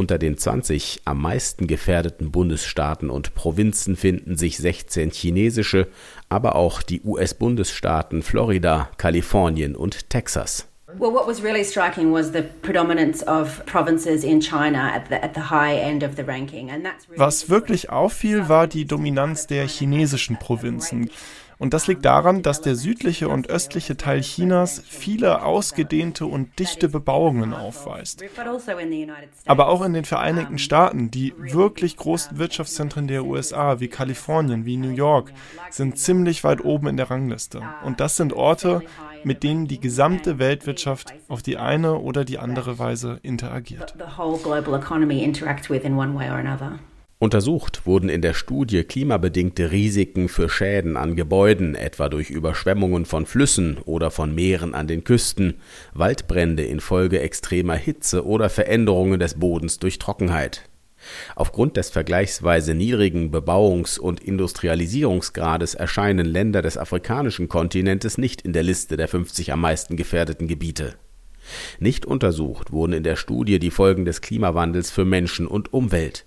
Unter 0.00 0.16
den 0.16 0.38
20 0.38 1.02
am 1.04 1.20
meisten 1.20 1.66
gefährdeten 1.66 2.30
Bundesstaaten 2.30 3.10
und 3.10 3.34
Provinzen 3.34 3.96
finden 3.96 4.38
sich 4.38 4.56
16 4.56 5.10
chinesische, 5.10 5.88
aber 6.30 6.56
auch 6.56 6.80
die 6.80 7.02
US-Bundesstaaten 7.02 8.22
Florida, 8.22 8.88
Kalifornien 8.96 9.76
und 9.76 10.08
Texas. 10.08 10.66
Well, 10.98 11.12
what 11.12 11.28
was 11.28 11.42
really 11.42 11.62
striking 11.62 12.14
was 12.14 12.32
the 12.32 12.40
predominance 12.62 13.22
of 13.22 13.62
provinces 13.66 14.24
in 14.24 14.40
China 14.40 14.90
at 14.90 15.08
the, 15.10 15.16
at 15.16 15.34
the 15.34 15.50
high 15.50 15.78
end 15.78 16.02
of 16.02 16.16
the 16.16 16.22
ranking. 16.22 16.70
And 16.70 16.82
that's 16.82 17.06
really 17.06 17.20
Was 17.20 17.50
wirklich 17.50 17.90
auffiel, 17.90 18.48
war 18.48 18.68
die 18.68 18.86
Dominanz 18.86 19.48
der 19.48 19.68
chinesischen 19.68 20.38
Provinzen. 20.38 21.10
Und 21.60 21.74
das 21.74 21.86
liegt 21.86 22.06
daran, 22.06 22.40
dass 22.40 22.62
der 22.62 22.74
südliche 22.74 23.28
und 23.28 23.50
östliche 23.50 23.98
Teil 23.98 24.22
Chinas 24.22 24.82
viele 24.88 25.42
ausgedehnte 25.42 26.24
und 26.24 26.58
dichte 26.58 26.88
Bebauungen 26.88 27.52
aufweist. 27.52 28.24
Aber 29.44 29.68
auch 29.68 29.82
in 29.82 29.92
den 29.92 30.06
Vereinigten 30.06 30.56
Staaten, 30.56 31.10
die 31.10 31.34
wirklich 31.36 31.98
großen 31.98 32.38
Wirtschaftszentren 32.38 33.08
der 33.08 33.26
USA 33.26 33.78
wie 33.78 33.88
Kalifornien, 33.88 34.64
wie 34.64 34.78
New 34.78 34.88
York, 34.88 35.34
sind 35.68 35.98
ziemlich 35.98 36.44
weit 36.44 36.64
oben 36.64 36.86
in 36.86 36.96
der 36.96 37.10
Rangliste. 37.10 37.60
Und 37.84 38.00
das 38.00 38.16
sind 38.16 38.32
Orte, 38.32 38.80
mit 39.22 39.42
denen 39.42 39.66
die 39.66 39.80
gesamte 39.80 40.38
Weltwirtschaft 40.38 41.12
auf 41.28 41.42
die 41.42 41.58
eine 41.58 41.98
oder 41.98 42.24
die 42.24 42.38
andere 42.38 42.78
Weise 42.78 43.20
interagiert. 43.22 43.94
Untersucht 47.22 47.84
wurden 47.84 48.08
in 48.08 48.22
der 48.22 48.32
Studie 48.32 48.82
klimabedingte 48.82 49.72
Risiken 49.72 50.30
für 50.30 50.48
Schäden 50.48 50.96
an 50.96 51.16
Gebäuden, 51.16 51.74
etwa 51.74 52.08
durch 52.08 52.30
Überschwemmungen 52.30 53.04
von 53.04 53.26
Flüssen 53.26 53.76
oder 53.84 54.10
von 54.10 54.34
Meeren 54.34 54.74
an 54.74 54.86
den 54.86 55.04
Küsten, 55.04 55.60
Waldbrände 55.92 56.64
infolge 56.64 57.20
extremer 57.20 57.74
Hitze 57.74 58.24
oder 58.24 58.48
Veränderungen 58.48 59.20
des 59.20 59.34
Bodens 59.38 59.78
durch 59.78 59.98
Trockenheit. 59.98 60.70
Aufgrund 61.36 61.76
des 61.76 61.90
vergleichsweise 61.90 62.72
niedrigen 62.74 63.30
Bebauungs- 63.30 63.98
und 63.98 64.20
Industrialisierungsgrades 64.20 65.74
erscheinen 65.74 66.24
Länder 66.24 66.62
des 66.62 66.78
afrikanischen 66.78 67.48
Kontinentes 67.50 68.16
nicht 68.16 68.40
in 68.40 68.54
der 68.54 68.62
Liste 68.62 68.96
der 68.96 69.08
50 69.08 69.52
am 69.52 69.60
meisten 69.60 69.98
gefährdeten 69.98 70.48
Gebiete. 70.48 70.94
Nicht 71.80 72.06
untersucht 72.06 72.72
wurden 72.72 72.94
in 72.94 73.02
der 73.02 73.16
Studie 73.16 73.58
die 73.58 73.70
Folgen 73.70 74.06
des 74.06 74.22
Klimawandels 74.22 74.90
für 74.90 75.04
Menschen 75.04 75.46
und 75.46 75.74
Umwelt. 75.74 76.24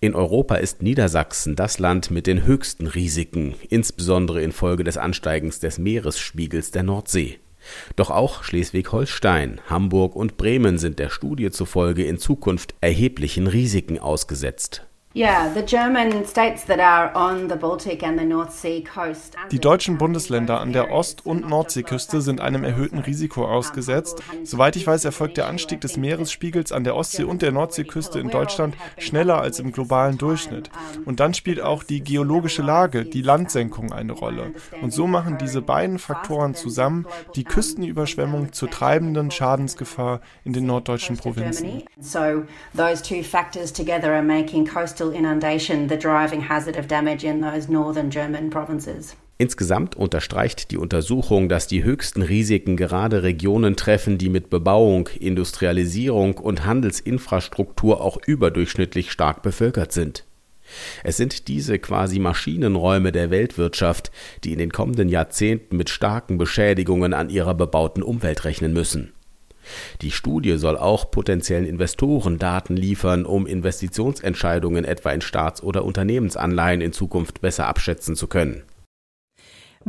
In 0.00 0.14
Europa 0.14 0.56
ist 0.56 0.82
Niedersachsen 0.82 1.56
das 1.56 1.78
Land 1.78 2.10
mit 2.10 2.26
den 2.26 2.44
höchsten 2.44 2.86
Risiken, 2.86 3.54
insbesondere 3.68 4.42
infolge 4.42 4.84
des 4.84 4.96
Ansteigens 4.96 5.60
des 5.60 5.78
Meeresspiegels 5.78 6.70
der 6.70 6.82
Nordsee. 6.82 7.38
Doch 7.96 8.10
auch 8.10 8.44
Schleswig-Holstein, 8.44 9.60
Hamburg 9.68 10.16
und 10.16 10.36
Bremen 10.36 10.78
sind 10.78 10.98
der 10.98 11.10
Studie 11.10 11.50
zufolge 11.50 12.04
in 12.04 12.18
Zukunft 12.18 12.74
erheblichen 12.80 13.46
Risiken 13.46 13.98
ausgesetzt 13.98 14.87
die 19.50 19.58
deutschen 19.58 19.98
Bundesländer 19.98 20.60
an 20.60 20.72
der 20.72 20.92
Ost- 20.92 21.26
und 21.26 21.48
Nordseeküste 21.48 22.20
sind 22.20 22.40
einem 22.40 22.62
erhöhten 22.62 23.00
Risiko 23.00 23.44
ausgesetzt. 23.44 24.22
Soweit 24.44 24.76
ich 24.76 24.86
weiß, 24.86 25.04
erfolgt 25.04 25.36
der 25.36 25.48
Anstieg 25.48 25.80
des 25.80 25.96
Meeresspiegels 25.96 26.70
an 26.70 26.84
der 26.84 26.94
Ostsee- 26.94 27.24
und 27.24 27.42
der 27.42 27.50
Nordseeküste 27.50 28.20
in 28.20 28.30
Deutschland 28.30 28.76
schneller 28.96 29.40
als 29.40 29.58
im 29.58 29.72
globalen 29.72 30.18
Durchschnitt. 30.18 30.70
Und 31.04 31.18
dann 31.18 31.34
spielt 31.34 31.60
auch 31.60 31.82
die 31.82 32.04
geologische 32.04 32.62
Lage, 32.62 33.04
die 33.04 33.22
Landsenkung 33.22 33.92
eine 33.92 34.12
Rolle. 34.12 34.52
Und 34.82 34.92
so 34.92 35.08
machen 35.08 35.36
diese 35.36 35.62
beiden 35.62 35.98
Faktoren 35.98 36.54
zusammen 36.54 37.06
die 37.34 37.42
Küstenüberschwemmung 37.42 38.52
zur 38.52 38.70
treibenden 38.70 39.32
Schadensgefahr 39.32 40.20
in 40.44 40.52
den 40.52 40.66
norddeutschen 40.66 41.16
Provinzen. 41.16 41.82
So 41.98 42.44
those 42.76 43.02
two 43.02 43.24
factors 43.24 43.72
together 43.72 44.12
are 44.12 44.22
making 44.22 44.64
coastal 44.64 45.07
coastal 45.08 45.12
inundation 45.12 45.88
the 45.88 45.96
driving 45.96 46.48
hazard 46.48 46.76
of 46.76 46.86
damage 46.86 47.24
in 47.24 47.40
those 47.40 47.70
northern 47.70 48.10
German 48.10 48.50
provinces. 48.50 49.16
Insgesamt 49.40 49.94
unterstreicht 49.94 50.72
die 50.72 50.78
Untersuchung, 50.78 51.48
dass 51.48 51.68
die 51.68 51.84
höchsten 51.84 52.22
Risiken 52.22 52.76
gerade 52.76 53.22
Regionen 53.22 53.76
treffen, 53.76 54.18
die 54.18 54.30
mit 54.30 54.50
Bebauung, 54.50 55.08
Industrialisierung 55.20 56.38
und 56.38 56.66
Handelsinfrastruktur 56.66 58.00
auch 58.00 58.18
überdurchschnittlich 58.26 59.12
stark 59.12 59.42
bevölkert 59.42 59.92
sind. 59.92 60.24
Es 61.04 61.16
sind 61.16 61.46
diese 61.46 61.78
quasi 61.78 62.18
Maschinenräume 62.18 63.12
der 63.12 63.30
Weltwirtschaft, 63.30 64.10
die 64.42 64.52
in 64.52 64.58
den 64.58 64.72
kommenden 64.72 65.08
Jahrzehnten 65.08 65.76
mit 65.76 65.88
starken 65.88 66.36
Beschädigungen 66.36 67.14
an 67.14 67.30
ihrer 67.30 67.54
bebauten 67.54 68.02
Umwelt 68.02 68.44
rechnen 68.44 68.72
müssen. 68.72 69.12
Die 70.02 70.10
Studie 70.10 70.56
soll 70.56 70.76
auch 70.76 71.10
potenziellen 71.10 71.66
Investoren 71.66 72.38
Daten 72.38 72.76
liefern, 72.76 73.24
um 73.26 73.46
Investitionsentscheidungen 73.46 74.84
etwa 74.84 75.10
in 75.10 75.20
Staats- 75.20 75.62
oder 75.62 75.84
Unternehmensanleihen 75.84 76.80
in 76.80 76.92
Zukunft 76.92 77.40
besser 77.40 77.66
abschätzen 77.66 78.16
zu 78.16 78.26
können. 78.26 78.62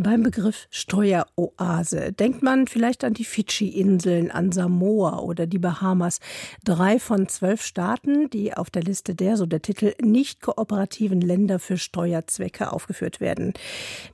Beim 0.02 0.24
Begriff 0.24 0.68
Steueroase 0.70 2.14
denkt 2.14 2.42
man 2.42 2.68
vielleicht 2.68 3.04
an 3.04 3.14
die 3.14 3.26
Fidschi-Inseln, 3.26 4.32
an 4.32 4.54
Samoa 4.54 5.20
oder 5.20 5.46
die 5.46 5.60
Bahamas. 5.60 6.20
Drei 6.64 7.00
von 7.00 7.28
zwölf 7.28 7.62
Staaten, 7.62 8.30
die 8.30 8.54
auf 8.54 8.70
der 8.70 8.82
Liste 8.82 9.14
der, 9.14 9.36
so 9.36 9.46
der 9.46 9.62
Titel, 9.62 9.94
nicht 10.02 10.42
kooperativen 10.42 11.20
Länder 11.20 11.60
für 11.60 11.78
Steuerzwecke 11.78 12.72
aufgeführt 12.72 13.20
werden. 13.20 13.52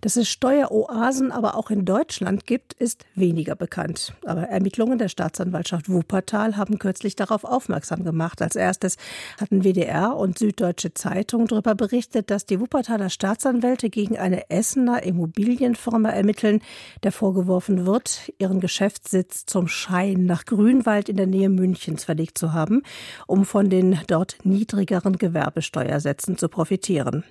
Dass 0.02 0.16
es 0.16 0.28
Steueroasen 0.28 1.32
aber 1.32 1.56
auch 1.56 1.70
in 1.70 1.86
Deutschland 1.86 2.48
gibt, 2.48 2.74
ist 2.74 3.06
weniger 3.14 3.56
bekannt. 3.56 4.14
Aber 4.26 4.42
Ermittlungen 4.42 4.98
der 4.98 5.10
Staatsanwaltschaft 5.10 5.88
Wuppertal 5.88 6.58
haben 6.58 6.80
kürzlich 6.80 7.16
darauf 7.16 7.44
aufmerksam 7.44 8.04
gemacht. 8.04 8.42
Als 8.42 8.56
erstes 8.56 8.98
hatten 9.40 9.64
WDR 9.64 10.18
und 10.18 10.40
Süddeutsche 10.40 10.96
Zeitung 10.96 11.46
darüber 11.46 11.76
berichtet, 11.76 12.32
dass 12.32 12.48
die 12.48 12.60
Wuppertaler 12.60 13.12
Staatsanwälte 13.12 13.92
gegen 13.92 14.18
eine 14.18 14.50
Essener 14.50 15.04
Immobilien 15.04 15.75
Firma 15.76 16.10
ermitteln, 16.10 16.62
der 17.04 17.12
vorgeworfen 17.12 17.86
wird, 17.86 18.32
ihren 18.40 18.60
Geschäftssitz 18.60 19.46
zum 19.46 19.68
Schein 19.68 20.26
nach 20.26 20.46
Grünwald 20.46 21.10
in 21.10 21.18
der 21.18 21.28
Nähe 21.28 21.50
Münchens 21.50 22.04
verlegt 22.04 22.38
zu 22.38 22.54
haben, 22.54 22.84
um 23.28 23.46
von 23.46 23.70
den 23.70 24.00
dort 24.08 24.38
niedrigeren 24.44 25.18
Gewerbesteuersätzen 25.18 26.38
zu 26.38 26.50
profitieren. 26.50 27.24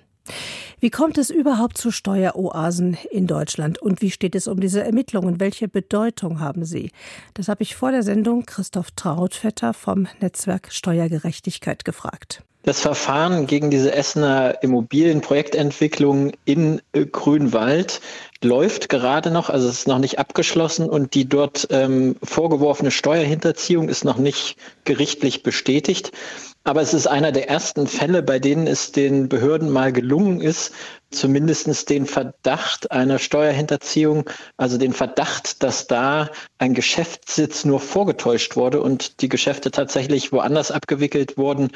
Wie 0.79 0.89
kommt 0.89 1.17
es 1.17 1.29
überhaupt 1.29 1.77
zu 1.77 1.91
Steueroasen 1.91 2.97
in 3.11 3.27
Deutschland 3.27 3.79
und 3.79 4.01
wie 4.01 4.11
steht 4.11 4.35
es 4.35 4.47
um 4.47 4.59
diese 4.59 4.83
Ermittlungen? 4.83 5.39
Welche 5.39 5.67
Bedeutung 5.67 6.39
haben 6.39 6.65
sie? 6.65 6.91
Das 7.33 7.47
habe 7.47 7.63
ich 7.63 7.75
vor 7.75 7.91
der 7.91 8.03
Sendung 8.03 8.45
Christoph 8.45 8.91
Trautvetter 8.91 9.73
vom 9.73 10.07
Netzwerk 10.19 10.71
Steuergerechtigkeit 10.71 11.85
gefragt. 11.85 12.43
Das 12.63 12.81
Verfahren 12.81 13.45
gegen 13.45 13.69
diese 13.69 13.93
Essener 13.93 14.63
Immobilienprojektentwicklung 14.63 16.31
in 16.45 16.81
Grünwald 17.11 18.01
läuft 18.45 18.87
gerade 18.87 19.31
noch, 19.31 19.49
also 19.49 19.67
es 19.67 19.79
ist 19.79 19.87
noch 19.87 19.99
nicht 19.99 20.19
abgeschlossen 20.19 20.89
und 20.89 21.13
die 21.15 21.27
dort 21.27 21.67
ähm, 21.71 22.15
vorgeworfene 22.23 22.91
Steuerhinterziehung 22.91 23.89
ist 23.89 24.05
noch 24.05 24.17
nicht 24.17 24.57
gerichtlich 24.85 25.43
bestätigt. 25.43 26.11
Aber 26.63 26.81
es 26.81 26.95
ist 26.95 27.05
einer 27.05 27.31
der 27.31 27.47
ersten 27.47 27.85
Fälle, 27.85 28.23
bei 28.23 28.39
denen 28.39 28.65
es 28.65 28.91
den 28.91 29.29
Behörden 29.29 29.69
mal 29.69 29.91
gelungen 29.91 30.41
ist, 30.41 30.71
zumindest 31.11 31.89
den 31.89 32.07
Verdacht 32.07 32.91
einer 32.91 33.19
Steuerhinterziehung, 33.19 34.27
also 34.57 34.77
den 34.77 34.93
Verdacht, 34.93 35.61
dass 35.61 35.85
da 35.85 36.29
ein 36.57 36.73
Geschäftssitz 36.73 37.65
nur 37.65 37.79
vorgetäuscht 37.79 38.55
wurde 38.55 38.81
und 38.81 39.21
die 39.21 39.29
Geschäfte 39.29 39.69
tatsächlich 39.69 40.31
woanders 40.31 40.71
abgewickelt 40.71 41.37
wurden, 41.37 41.69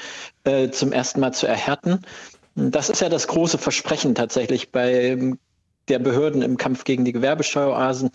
äh, 0.44 0.70
zum 0.70 0.92
ersten 0.92 1.20
Mal 1.20 1.34
zu 1.34 1.46
erhärten. 1.46 2.02
Das 2.56 2.90
ist 2.90 3.02
ja 3.02 3.10
das 3.10 3.28
große 3.28 3.60
Versprechen 3.60 4.16
tatsächlich 4.16 4.72
bei 4.72 5.18
der 5.90 6.00
Behörden 6.00 6.42
im 6.42 6.58
Kampf 6.58 6.84
gegen 6.84 7.06
die 7.06 7.14
Gewerbesteueroasen, 7.14 8.12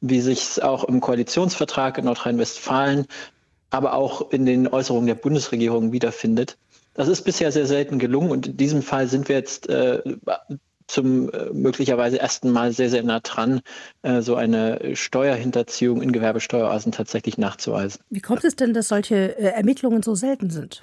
wie 0.00 0.20
sich 0.20 0.42
es 0.42 0.60
auch 0.60 0.84
im 0.84 1.00
Koalitionsvertrag 1.00 1.98
in 1.98 2.04
Nordrhein-Westfalen 2.04 3.06
aber 3.70 3.94
auch 3.94 4.30
in 4.30 4.46
den 4.46 4.68
Äußerungen 4.68 5.06
der 5.06 5.14
Bundesregierung 5.14 5.92
wiederfindet. 5.92 6.56
Das 6.94 7.08
ist 7.08 7.22
bisher 7.22 7.52
sehr 7.52 7.66
selten 7.66 7.98
gelungen 7.98 8.30
und 8.30 8.46
in 8.46 8.56
diesem 8.56 8.82
Fall 8.82 9.06
sind 9.06 9.28
wir 9.28 9.36
jetzt 9.36 9.68
äh, 9.68 10.00
zum 10.86 11.30
äh, 11.30 11.52
möglicherweise 11.52 12.18
ersten 12.18 12.50
Mal 12.50 12.72
sehr, 12.72 12.88
sehr 12.88 13.02
nah 13.02 13.20
dran, 13.20 13.60
äh, 14.02 14.22
so 14.22 14.34
eine 14.34 14.96
Steuerhinterziehung 14.96 16.00
in 16.00 16.12
Gewerbesteueroasen 16.12 16.92
tatsächlich 16.92 17.38
nachzuweisen. 17.38 18.00
Wie 18.08 18.20
kommt 18.20 18.44
es 18.44 18.56
denn, 18.56 18.72
dass 18.72 18.88
solche 18.88 19.36
äh, 19.36 19.48
Ermittlungen 19.48 20.02
so 20.02 20.14
selten 20.14 20.48
sind? 20.48 20.80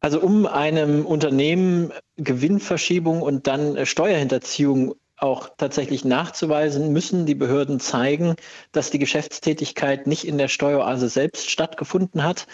Also 0.00 0.20
um 0.20 0.46
einem 0.46 1.04
Unternehmen 1.04 1.92
Gewinnverschiebung 2.16 3.20
und 3.20 3.46
dann 3.46 3.84
Steuerhinterziehung 3.84 4.94
auch 5.22 5.50
tatsächlich 5.56 6.04
nachzuweisen, 6.04 6.92
müssen 6.92 7.26
die 7.26 7.34
Behörden 7.34 7.80
zeigen, 7.80 8.34
dass 8.72 8.90
die 8.90 8.98
Geschäftstätigkeit 8.98 10.06
nicht 10.06 10.26
in 10.26 10.36
der 10.36 10.48
Steueroase 10.48 11.08
selbst 11.08 11.48
stattgefunden 11.48 12.24
hat. 12.24 12.46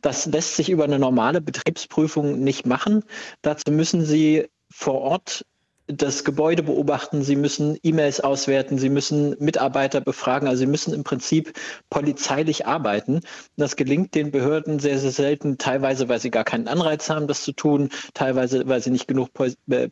Das 0.00 0.26
lässt 0.26 0.56
sich 0.56 0.68
über 0.68 0.84
eine 0.84 0.98
normale 0.98 1.40
Betriebsprüfung 1.40 2.40
nicht 2.40 2.66
machen. 2.66 3.04
Dazu 3.42 3.70
müssen 3.72 4.04
sie 4.04 4.48
vor 4.72 5.00
Ort 5.00 5.44
das 5.88 6.24
Gebäude 6.24 6.62
beobachten, 6.62 7.22
sie 7.22 7.36
müssen 7.36 7.78
E-Mails 7.82 8.20
auswerten, 8.20 8.78
sie 8.78 8.88
müssen 8.88 9.36
Mitarbeiter 9.38 10.00
befragen, 10.00 10.48
also 10.48 10.60
sie 10.60 10.66
müssen 10.66 10.92
im 10.92 11.04
Prinzip 11.04 11.52
polizeilich 11.90 12.66
arbeiten. 12.66 13.20
Das 13.56 13.76
gelingt 13.76 14.14
den 14.14 14.32
Behörden 14.32 14.80
sehr, 14.80 14.98
sehr 14.98 15.12
selten, 15.12 15.58
teilweise, 15.58 16.08
weil 16.08 16.20
sie 16.20 16.30
gar 16.30 16.44
keinen 16.44 16.66
Anreiz 16.66 17.08
haben, 17.08 17.28
das 17.28 17.44
zu 17.44 17.52
tun, 17.52 17.90
teilweise, 18.14 18.66
weil 18.66 18.82
sie 18.82 18.90
nicht 18.90 19.06
genug 19.06 19.30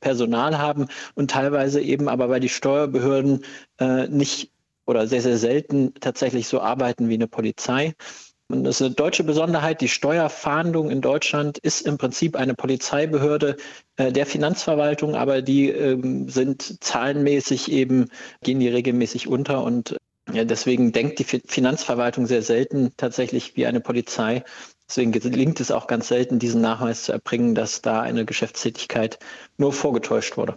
Personal 0.00 0.58
haben 0.58 0.88
und 1.14 1.30
teilweise 1.30 1.80
eben 1.80 2.08
aber, 2.08 2.28
weil 2.28 2.40
die 2.40 2.48
Steuerbehörden 2.48 3.44
äh, 3.78 4.08
nicht 4.08 4.50
oder 4.86 5.06
sehr, 5.06 5.22
sehr 5.22 5.38
selten 5.38 5.94
tatsächlich 6.00 6.48
so 6.48 6.60
arbeiten 6.60 7.08
wie 7.08 7.14
eine 7.14 7.28
Polizei. 7.28 7.94
Und 8.58 8.64
das 8.64 8.80
ist 8.80 8.86
eine 8.86 8.94
deutsche 8.94 9.24
Besonderheit. 9.24 9.80
Die 9.80 9.88
Steuerfahndung 9.88 10.90
in 10.90 11.00
Deutschland 11.00 11.58
ist 11.58 11.86
im 11.86 11.98
Prinzip 11.98 12.36
eine 12.36 12.54
Polizeibehörde 12.54 13.56
äh, 13.96 14.12
der 14.12 14.26
Finanzverwaltung, 14.26 15.16
aber 15.16 15.42
die 15.42 15.70
ähm, 15.70 16.28
sind 16.28 16.82
zahlenmäßig 16.82 17.70
eben, 17.70 18.10
gehen 18.42 18.60
die 18.60 18.68
regelmäßig 18.68 19.26
unter 19.26 19.64
und 19.64 19.96
ja, 20.32 20.44
deswegen 20.44 20.92
denkt 20.92 21.18
die 21.18 21.24
Finanzverwaltung 21.24 22.26
sehr 22.26 22.42
selten 22.42 22.92
tatsächlich 22.96 23.56
wie 23.56 23.66
eine 23.66 23.80
Polizei. 23.80 24.42
Deswegen 24.88 25.12
gelingt 25.12 25.60
es 25.60 25.70
auch 25.70 25.86
ganz 25.86 26.08
selten, 26.08 26.38
diesen 26.38 26.60
Nachweis 26.60 27.04
zu 27.04 27.12
erbringen, 27.12 27.54
dass 27.54 27.80
da 27.80 28.02
eine 28.02 28.26
Geschäftstätigkeit 28.26 29.18
nur 29.56 29.72
vorgetäuscht 29.72 30.36
wurde. 30.36 30.56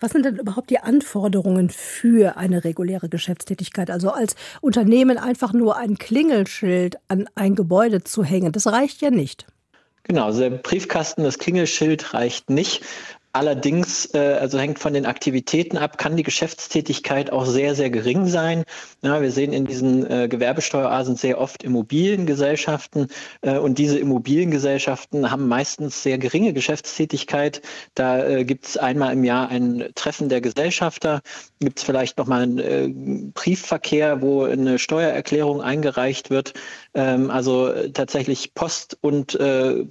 Was 0.00 0.12
sind 0.12 0.24
denn 0.24 0.36
überhaupt 0.36 0.70
die 0.70 0.78
Anforderungen 0.78 1.68
für 1.68 2.36
eine 2.36 2.64
reguläre 2.64 3.08
Geschäftstätigkeit? 3.08 3.90
Also 3.90 4.10
als 4.10 4.34
Unternehmen 4.62 5.18
einfach 5.18 5.52
nur 5.52 5.76
ein 5.76 5.98
Klingelschild 5.98 6.96
an 7.08 7.28
ein 7.34 7.54
Gebäude 7.54 8.02
zu 8.02 8.24
hängen, 8.24 8.52
das 8.52 8.66
reicht 8.66 9.02
ja 9.02 9.10
nicht. 9.10 9.46
Genau, 10.04 10.26
also 10.26 10.40
der 10.40 10.50
Briefkasten, 10.50 11.24
das 11.24 11.38
Klingelschild 11.38 12.14
reicht 12.14 12.48
nicht. 12.48 12.84
Allerdings, 13.36 14.06
äh, 14.14 14.38
also 14.40 14.58
hängt 14.58 14.78
von 14.78 14.94
den 14.94 15.04
Aktivitäten 15.04 15.76
ab, 15.76 15.98
kann 15.98 16.16
die 16.16 16.22
Geschäftstätigkeit 16.22 17.30
auch 17.30 17.44
sehr, 17.44 17.74
sehr 17.74 17.90
gering 17.90 18.24
sein. 18.24 18.64
Ja, 19.02 19.20
wir 19.20 19.30
sehen 19.30 19.52
in 19.52 19.66
diesen 19.66 20.10
äh, 20.10 20.26
Gewerbesteueroasen 20.26 21.16
sehr 21.16 21.38
oft 21.38 21.62
Immobiliengesellschaften 21.62 23.08
äh, 23.42 23.58
und 23.58 23.76
diese 23.76 23.98
Immobiliengesellschaften 23.98 25.30
haben 25.30 25.48
meistens 25.48 26.02
sehr 26.02 26.16
geringe 26.16 26.54
Geschäftstätigkeit. 26.54 27.60
Da 27.94 28.26
äh, 28.26 28.46
gibt 28.46 28.68
es 28.68 28.78
einmal 28.78 29.12
im 29.12 29.22
Jahr 29.22 29.50
ein 29.50 29.84
Treffen 29.94 30.30
der 30.30 30.40
Gesellschafter, 30.40 31.20
gibt 31.60 31.80
es 31.80 31.84
vielleicht 31.84 32.16
nochmal 32.16 32.40
einen 32.40 32.58
äh, 32.58 32.88
Briefverkehr, 33.34 34.22
wo 34.22 34.44
eine 34.44 34.78
Steuererklärung 34.78 35.60
eingereicht 35.60 36.30
wird. 36.30 36.54
Ähm, 36.94 37.30
also 37.30 37.70
tatsächlich 37.92 38.54
Post- 38.54 38.96
und 39.02 39.38
äh, 39.38 39.84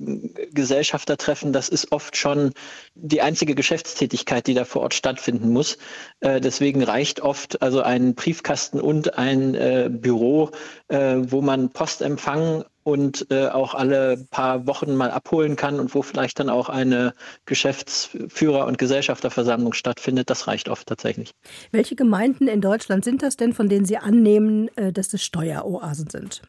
Gesellschaftertreffen, 0.51 1.53
das 1.53 1.69
ist 1.69 1.91
oft 1.91 2.17
schon 2.17 2.51
die 2.95 3.21
einzige 3.35 3.53
Geschäftstätigkeit, 3.53 4.47
die 4.47 4.53
da 4.53 4.63
vor 4.63 4.81
Ort 4.81 4.93
stattfinden 4.93 5.49
muss. 5.49 5.77
Äh, 6.21 6.39
deswegen 6.39 6.81
reicht 6.81 7.19
oft 7.19 7.61
also 7.61 7.81
ein 7.81 8.15
Briefkasten 8.15 8.79
und 8.79 9.17
ein 9.17 9.55
äh, 9.55 9.89
Büro, 9.91 10.51
äh, 10.87 11.17
wo 11.17 11.41
man 11.41 11.69
Postempfang 11.69 12.63
und 12.83 13.27
äh, 13.31 13.47
auch 13.47 13.73
alle 13.73 14.25
paar 14.31 14.67
Wochen 14.67 14.95
mal 14.95 15.11
abholen 15.11 15.57
kann 15.57 15.81
und 15.81 15.93
wo 15.93 16.01
vielleicht 16.01 16.39
dann 16.39 16.49
auch 16.49 16.69
eine 16.69 17.13
Geschäftsführer- 17.45 18.67
und 18.67 18.77
Gesellschafterversammlung 18.77 19.73
stattfindet. 19.73 20.29
Das 20.29 20.47
reicht 20.47 20.69
oft 20.69 20.87
tatsächlich. 20.87 21.31
Welche 21.71 21.97
Gemeinden 21.97 22.47
in 22.47 22.61
Deutschland 22.61 23.03
sind 23.03 23.21
das 23.21 23.35
denn, 23.35 23.51
von 23.51 23.67
denen 23.67 23.83
Sie 23.83 23.97
annehmen, 23.97 24.69
äh, 24.77 24.93
dass 24.93 25.13
es 25.13 25.25
Steueroasen 25.25 26.09
sind? 26.09 26.41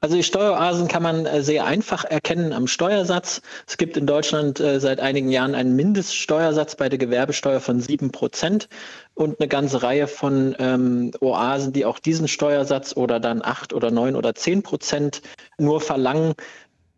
Also 0.00 0.14
die 0.14 0.22
Steueroasen 0.22 0.86
kann 0.86 1.02
man 1.02 1.26
äh, 1.26 1.42
sehr 1.42 1.64
einfach 1.64 2.04
erkennen 2.04 2.52
am 2.52 2.68
Steuersatz. 2.68 3.42
Es 3.66 3.76
gibt 3.76 3.96
in 3.96 4.06
Deutschland 4.06 4.60
äh, 4.60 4.78
seit 4.78 5.00
einigen 5.00 5.30
Jahren 5.30 5.56
einen 5.56 5.74
Mindeststeuersatz 5.74 6.76
bei 6.76 6.88
der 6.88 6.98
Gewerbesteuer 6.98 7.60
von 7.60 7.80
sieben 7.80 8.12
Prozent 8.12 8.68
und 9.14 9.40
eine 9.40 9.48
ganze 9.48 9.82
Reihe 9.82 10.06
von 10.06 10.54
ähm, 10.60 11.10
Oasen, 11.20 11.72
die 11.72 11.84
auch 11.84 11.98
diesen 11.98 12.28
Steuersatz 12.28 12.96
oder 12.96 13.18
dann 13.18 13.42
acht 13.42 13.72
oder 13.72 13.90
neun 13.90 14.14
oder 14.14 14.36
zehn 14.36 14.62
Prozent 14.62 15.20
nur 15.58 15.80
verlangen 15.80 16.34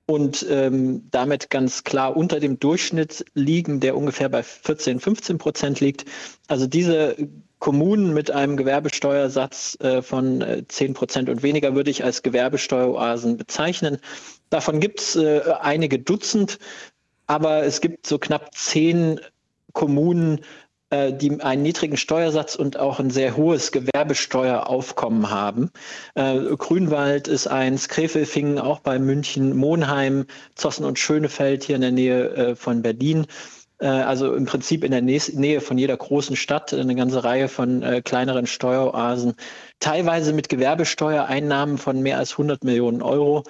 und 0.04 0.44
ähm, 0.50 1.08
damit 1.10 1.48
ganz 1.48 1.84
klar 1.84 2.16
unter 2.16 2.38
dem 2.40 2.58
Durchschnitt 2.58 3.24
liegen, 3.32 3.80
der 3.80 3.96
ungefähr 3.96 4.28
bei 4.28 4.42
14, 4.42 5.00
15 5.00 5.38
Prozent 5.38 5.80
liegt. 5.80 6.04
Also 6.48 6.66
diese 6.66 7.16
Kommunen 7.60 8.12
mit 8.12 8.30
einem 8.30 8.56
Gewerbesteuersatz 8.56 9.78
äh, 9.80 10.02
von 10.02 10.40
äh, 10.40 10.64
10 10.66 10.94
Prozent 10.94 11.28
und 11.28 11.42
weniger 11.44 11.74
würde 11.76 11.90
ich 11.90 12.02
als 12.02 12.22
Gewerbesteueroasen 12.22 13.36
bezeichnen. 13.36 13.98
Davon 14.48 14.80
gibt 14.80 15.00
es 15.00 15.14
äh, 15.14 15.42
einige 15.60 16.00
Dutzend, 16.00 16.58
aber 17.26 17.62
es 17.62 17.80
gibt 17.80 18.06
so 18.06 18.18
knapp 18.18 18.52
zehn 18.54 19.20
Kommunen, 19.72 20.40
äh, 20.90 21.12
die 21.12 21.40
einen 21.40 21.62
niedrigen 21.62 21.96
Steuersatz 21.96 22.56
und 22.56 22.76
auch 22.76 22.98
ein 22.98 23.10
sehr 23.10 23.36
hohes 23.36 23.70
Gewerbesteueraufkommen 23.70 25.30
haben. 25.30 25.70
Äh, 26.16 26.40
Grünwald 26.56 27.28
ist 27.28 27.46
eins, 27.46 27.88
Krefelfingen 27.88 28.58
auch 28.58 28.80
bei 28.80 28.98
München, 28.98 29.56
Monheim, 29.56 30.26
Zossen 30.56 30.84
und 30.84 30.98
Schönefeld 30.98 31.62
hier 31.62 31.76
in 31.76 31.82
der 31.82 31.92
Nähe 31.92 32.30
äh, 32.30 32.56
von 32.56 32.82
Berlin. 32.82 33.26
Äh, 33.80 33.86
also 33.86 34.34
im 34.34 34.46
Prinzip 34.46 34.84
in 34.84 34.92
der 34.92 35.02
Nähe 35.02 35.60
von 35.60 35.78
jeder 35.78 35.96
großen 35.96 36.36
Stadt 36.36 36.72
eine 36.72 36.94
ganze 36.94 37.24
Reihe 37.24 37.48
von 37.48 37.82
äh, 37.82 38.02
kleineren 38.02 38.46
Steueroasen, 38.46 39.34
teilweise 39.80 40.32
mit 40.32 40.48
Gewerbesteuereinnahmen 40.48 41.78
von 41.78 42.00
mehr 42.02 42.18
als 42.18 42.32
100 42.32 42.64
Millionen 42.64 43.02
Euro 43.02 43.44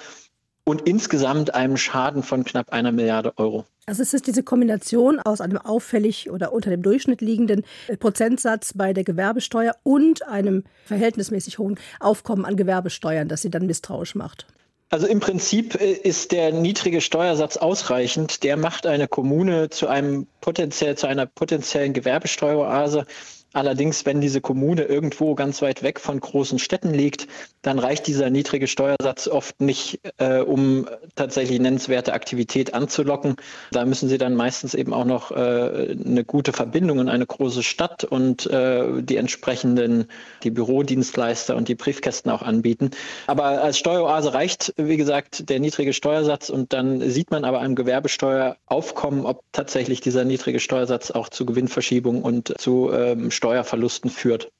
und 0.64 0.82
insgesamt 0.82 1.54
einem 1.54 1.76
Schaden 1.76 2.22
von 2.22 2.44
knapp 2.44 2.72
einer 2.72 2.92
Milliarde 2.92 3.32
Euro. 3.38 3.64
Also 3.86 4.02
es 4.02 4.14
ist 4.14 4.28
diese 4.28 4.44
Kombination 4.44 5.18
aus 5.18 5.40
einem 5.40 5.58
auffällig 5.58 6.30
oder 6.30 6.52
unter 6.52 6.70
dem 6.70 6.82
Durchschnitt 6.82 7.20
liegenden 7.20 7.64
äh, 7.88 7.96
Prozentsatz 7.96 8.72
bei 8.74 8.92
der 8.92 9.02
Gewerbesteuer 9.02 9.74
und 9.82 10.26
einem 10.28 10.62
verhältnismäßig 10.84 11.58
hohen 11.58 11.78
Aufkommen 11.98 12.44
an 12.44 12.56
Gewerbesteuern, 12.56 13.26
das 13.26 13.42
sie 13.42 13.50
dann 13.50 13.66
misstrauisch 13.66 14.14
macht. 14.14 14.46
Also 14.92 15.06
im 15.06 15.20
Prinzip 15.20 15.80
äh, 15.80 15.92
ist 15.92 16.32
der 16.32 16.52
niedrige 16.52 17.00
Steuersatz 17.00 17.56
ausreichend. 17.56 18.42
Der 18.42 18.56
macht 18.56 18.86
eine 18.86 19.06
Kommune 19.06 19.70
zu 19.70 19.86
einem 19.86 20.26
potenziell 20.40 20.98
zu 20.98 21.06
einer 21.06 21.26
potenziellen 21.26 21.92
Gewerbesteueroase. 21.92 23.06
Allerdings, 23.52 24.06
wenn 24.06 24.20
diese 24.20 24.40
Kommune 24.40 24.82
irgendwo 24.82 25.34
ganz 25.34 25.60
weit 25.60 25.82
weg 25.82 25.98
von 25.98 26.20
großen 26.20 26.60
Städten 26.60 26.94
liegt, 26.94 27.26
dann 27.62 27.80
reicht 27.80 28.06
dieser 28.06 28.30
niedrige 28.30 28.68
Steuersatz 28.68 29.26
oft 29.26 29.60
nicht, 29.60 30.00
äh, 30.18 30.38
um 30.38 30.86
tatsächlich 31.16 31.58
nennenswerte 31.58 32.12
Aktivität 32.12 32.74
anzulocken. 32.74 33.36
Da 33.72 33.84
müssen 33.84 34.08
sie 34.08 34.18
dann 34.18 34.36
meistens 34.36 34.74
eben 34.74 34.94
auch 34.94 35.04
noch 35.04 35.32
äh, 35.32 35.34
eine 35.34 36.24
gute 36.24 36.52
Verbindung 36.52 37.00
in 37.00 37.08
eine 37.08 37.26
große 37.26 37.64
Stadt 37.64 38.04
und 38.04 38.46
äh, 38.46 39.02
die 39.02 39.16
entsprechenden, 39.16 40.06
die 40.44 40.50
Bürodienstleister 40.50 41.56
und 41.56 41.66
die 41.66 41.74
Briefkästen 41.74 42.30
auch 42.30 42.42
anbieten. 42.42 42.90
Aber 43.26 43.44
als 43.44 43.78
Steueroase 43.78 44.32
reicht, 44.32 44.74
wie 44.76 44.96
gesagt, 44.96 45.50
der 45.50 45.58
niedrige 45.58 45.92
Steuersatz 45.92 46.50
und 46.50 46.72
dann 46.72 47.10
sieht 47.10 47.32
man 47.32 47.44
aber 47.44 47.62
am 47.62 47.74
Gewerbesteueraufkommen, 47.74 49.26
ob 49.26 49.42
tatsächlich 49.52 50.00
dieser 50.00 50.24
niedrige 50.24 50.60
Steuersatz 50.60 51.10
auch 51.10 51.28
zu 51.28 51.44
Gewinnverschiebung 51.44 52.22
und 52.22 52.54
zu 52.58 52.92
ähm, 52.92 53.32
Steuerverlusten 53.40 54.10
führt. 54.10 54.52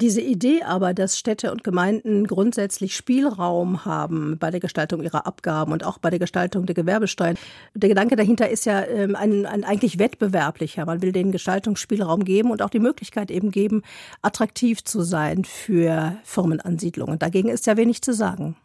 Diese 0.00 0.20
Idee 0.20 0.62
aber, 0.64 0.94
dass 0.94 1.16
Städte 1.16 1.52
und 1.52 1.62
Gemeinden 1.62 2.26
grundsätzlich 2.26 2.96
Spielraum 2.96 3.84
haben 3.84 4.36
bei 4.36 4.50
der 4.50 4.58
Gestaltung 4.58 5.00
ihrer 5.00 5.26
Abgaben 5.26 5.70
und 5.72 5.84
auch 5.84 5.98
bei 5.98 6.10
der 6.10 6.18
Gestaltung 6.18 6.66
der 6.66 6.74
Gewerbesteuern. 6.74 7.38
Der 7.74 7.88
Gedanke 7.88 8.16
dahinter 8.16 8.48
ist 8.48 8.66
ja 8.66 8.84
ähm, 8.84 9.14
ein, 9.14 9.46
ein 9.46 9.62
eigentlich 9.62 10.00
wettbewerblicher. 10.00 10.84
Man 10.86 11.02
will 11.02 11.12
den 11.12 11.30
Gestaltungsspielraum 11.30 12.24
geben 12.24 12.50
und 12.50 12.62
auch 12.62 12.70
die 12.70 12.80
Möglichkeit 12.80 13.30
eben 13.30 13.52
geben, 13.52 13.82
attraktiv 14.22 14.82
zu 14.82 15.02
sein 15.02 15.44
für 15.44 16.16
Firmenansiedlungen. 16.24 17.20
Dagegen 17.20 17.48
ist 17.48 17.66
ja 17.66 17.76
wenig 17.76 18.02
zu 18.02 18.12
sagen. 18.12 18.56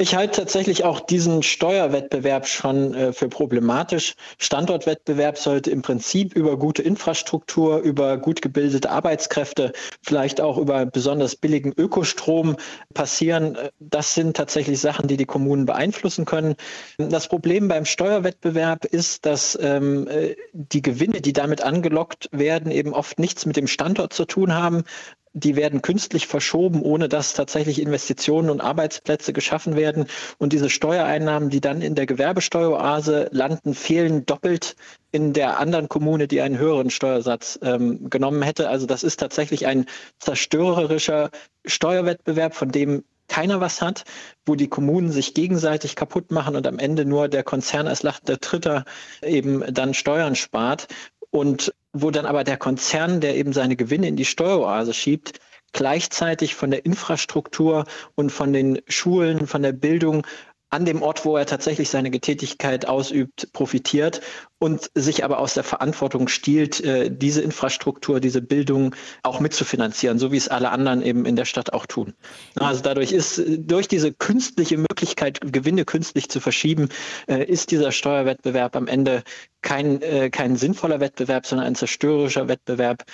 Ich 0.00 0.14
halte 0.14 0.36
tatsächlich 0.36 0.84
auch 0.84 1.00
diesen 1.00 1.42
Steuerwettbewerb 1.42 2.46
schon 2.46 2.94
äh, 2.94 3.12
für 3.12 3.28
problematisch. 3.28 4.14
Standortwettbewerb 4.38 5.36
sollte 5.36 5.72
im 5.72 5.82
Prinzip 5.82 6.36
über 6.36 6.56
gute 6.56 6.82
Infrastruktur, 6.82 7.78
über 7.80 8.16
gut 8.16 8.40
gebildete 8.40 8.90
Arbeitskräfte, 8.90 9.72
vielleicht 10.00 10.40
auch 10.40 10.56
über 10.56 10.86
besonders 10.86 11.34
billigen 11.34 11.72
Ökostrom 11.72 12.54
passieren. 12.94 13.58
Das 13.80 14.14
sind 14.14 14.36
tatsächlich 14.36 14.78
Sachen, 14.78 15.08
die 15.08 15.16
die 15.16 15.26
Kommunen 15.26 15.66
beeinflussen 15.66 16.26
können. 16.26 16.54
Das 16.98 17.26
Problem 17.26 17.66
beim 17.66 17.84
Steuerwettbewerb 17.84 18.84
ist, 18.84 19.26
dass 19.26 19.58
ähm, 19.60 20.06
äh, 20.06 20.36
die 20.52 20.82
Gewinne, 20.82 21.20
die 21.20 21.32
damit 21.32 21.60
angelockt 21.62 22.28
werden, 22.30 22.70
eben 22.70 22.94
oft 22.94 23.18
nichts 23.18 23.46
mit 23.46 23.56
dem 23.56 23.66
Standort 23.66 24.12
zu 24.12 24.26
tun 24.26 24.54
haben, 24.54 24.84
die 25.32 25.56
werden 25.56 25.82
künstlich 25.82 26.26
verschoben, 26.26 26.82
ohne 26.82 27.08
dass 27.08 27.34
tatsächlich 27.34 27.80
Investitionen 27.80 28.50
und 28.50 28.60
Arbeitsplätze 28.60 29.32
geschaffen 29.32 29.76
werden. 29.76 30.06
Und 30.38 30.52
diese 30.52 30.70
Steuereinnahmen, 30.70 31.50
die 31.50 31.60
dann 31.60 31.82
in 31.82 31.94
der 31.94 32.06
Gewerbesteueroase 32.06 33.28
landen, 33.32 33.74
fehlen 33.74 34.26
doppelt 34.26 34.76
in 35.12 35.32
der 35.32 35.58
anderen 35.58 35.88
Kommune, 35.88 36.28
die 36.28 36.40
einen 36.40 36.58
höheren 36.58 36.90
Steuersatz 36.90 37.58
ähm, 37.62 38.10
genommen 38.10 38.42
hätte. 38.42 38.68
Also 38.68 38.86
das 38.86 39.02
ist 39.02 39.20
tatsächlich 39.20 39.66
ein 39.66 39.86
zerstörerischer 40.18 41.30
Steuerwettbewerb, 41.64 42.54
von 42.54 42.70
dem 42.70 43.04
keiner 43.28 43.60
was 43.60 43.82
hat, 43.82 44.04
wo 44.46 44.54
die 44.54 44.68
Kommunen 44.68 45.12
sich 45.12 45.34
gegenseitig 45.34 45.96
kaputt 45.96 46.30
machen 46.30 46.56
und 46.56 46.66
am 46.66 46.78
Ende 46.78 47.04
nur 47.04 47.28
der 47.28 47.44
Konzern 47.44 47.86
als 47.86 48.02
lachender 48.02 48.38
Dritter 48.38 48.84
eben 49.22 49.62
dann 49.72 49.94
Steuern 49.94 50.34
spart 50.34 50.88
und 51.30 51.74
wo 51.92 52.10
dann 52.10 52.26
aber 52.26 52.44
der 52.44 52.56
Konzern, 52.56 53.20
der 53.20 53.36
eben 53.36 53.52
seine 53.52 53.76
Gewinne 53.76 54.08
in 54.08 54.16
die 54.16 54.24
Steueroase 54.24 54.94
schiebt, 54.94 55.40
gleichzeitig 55.72 56.54
von 56.54 56.70
der 56.70 56.84
Infrastruktur 56.84 57.84
und 58.14 58.30
von 58.30 58.52
den 58.52 58.80
Schulen, 58.88 59.46
von 59.46 59.62
der 59.62 59.72
Bildung 59.72 60.26
an 60.70 60.84
dem 60.84 61.02
Ort, 61.02 61.24
wo 61.24 61.36
er 61.36 61.46
tatsächlich 61.46 61.88
seine 61.88 62.10
Tätigkeit 62.10 62.86
ausübt, 62.86 63.52
profitiert 63.52 64.20
und 64.58 64.90
sich 64.94 65.24
aber 65.24 65.38
aus 65.38 65.54
der 65.54 65.64
Verantwortung 65.64 66.28
stiehlt, 66.28 66.80
äh, 66.80 67.10
diese 67.10 67.40
Infrastruktur, 67.40 68.20
diese 68.20 68.42
Bildung 68.42 68.94
auch 69.22 69.40
mitzufinanzieren, 69.40 70.18
so 70.18 70.32
wie 70.32 70.36
es 70.36 70.48
alle 70.48 70.70
anderen 70.70 71.02
eben 71.02 71.24
in 71.24 71.36
der 71.36 71.44
Stadt 71.46 71.72
auch 71.72 71.86
tun. 71.86 72.14
Also 72.56 72.82
dadurch 72.82 73.12
ist 73.12 73.42
durch 73.46 73.88
diese 73.88 74.12
künstliche 74.12 74.76
Möglichkeit, 74.76 75.40
Gewinne 75.40 75.84
künstlich 75.84 76.28
zu 76.28 76.40
verschieben, 76.40 76.88
äh, 77.28 77.44
ist 77.44 77.70
dieser 77.70 77.92
Steuerwettbewerb 77.92 78.76
am 78.76 78.88
Ende 78.88 79.22
kein, 79.62 80.02
äh, 80.02 80.28
kein 80.30 80.56
sinnvoller 80.56 81.00
Wettbewerb, 81.00 81.46
sondern 81.46 81.66
ein 81.66 81.74
zerstörerischer 81.74 82.48
Wettbewerb, 82.48 83.04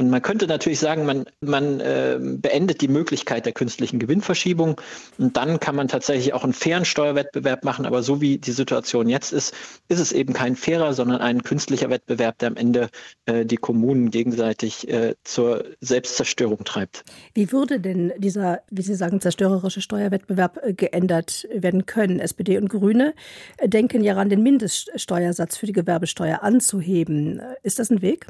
und 0.00 0.08
man 0.08 0.22
könnte 0.22 0.46
natürlich 0.46 0.78
sagen, 0.78 1.04
man, 1.04 1.26
man 1.42 1.78
äh, 1.78 2.18
beendet 2.18 2.80
die 2.80 2.88
Möglichkeit 2.88 3.44
der 3.44 3.52
künstlichen 3.52 3.98
Gewinnverschiebung 3.98 4.80
und 5.18 5.36
dann 5.36 5.60
kann 5.60 5.76
man 5.76 5.88
tatsächlich 5.88 6.32
auch 6.32 6.42
einen 6.42 6.54
fairen 6.54 6.86
Steuerwettbewerb 6.86 7.64
machen. 7.64 7.84
Aber 7.84 8.02
so 8.02 8.22
wie 8.22 8.38
die 8.38 8.52
Situation 8.52 9.10
jetzt 9.10 9.30
ist, 9.34 9.54
ist 9.88 9.98
es 9.98 10.12
eben 10.12 10.32
kein 10.32 10.56
fairer, 10.56 10.94
sondern 10.94 11.20
ein 11.20 11.42
künstlicher 11.42 11.90
Wettbewerb, 11.90 12.38
der 12.38 12.48
am 12.48 12.56
Ende 12.56 12.88
äh, 13.26 13.44
die 13.44 13.58
Kommunen 13.58 14.10
gegenseitig 14.10 14.88
äh, 14.88 15.16
zur 15.22 15.66
Selbstzerstörung 15.82 16.64
treibt. 16.64 17.04
Wie 17.34 17.52
würde 17.52 17.78
denn 17.78 18.14
dieser, 18.16 18.62
wie 18.70 18.80
Sie 18.80 18.94
sagen, 18.94 19.20
zerstörerische 19.20 19.82
Steuerwettbewerb 19.82 20.60
äh, 20.62 20.72
geändert 20.72 21.46
werden 21.52 21.84
können? 21.84 22.20
SPD 22.20 22.56
und 22.56 22.70
Grüne 22.70 23.12
äh, 23.58 23.68
denken 23.68 24.02
ja 24.02 24.16
an 24.16 24.30
den 24.30 24.42
Mindeststeuersatz 24.42 25.58
für 25.58 25.66
die 25.66 25.74
Gewerbesteuer 25.74 26.42
anzuheben. 26.42 27.42
Ist 27.62 27.78
das 27.78 27.90
ein 27.90 28.00
Weg? 28.00 28.28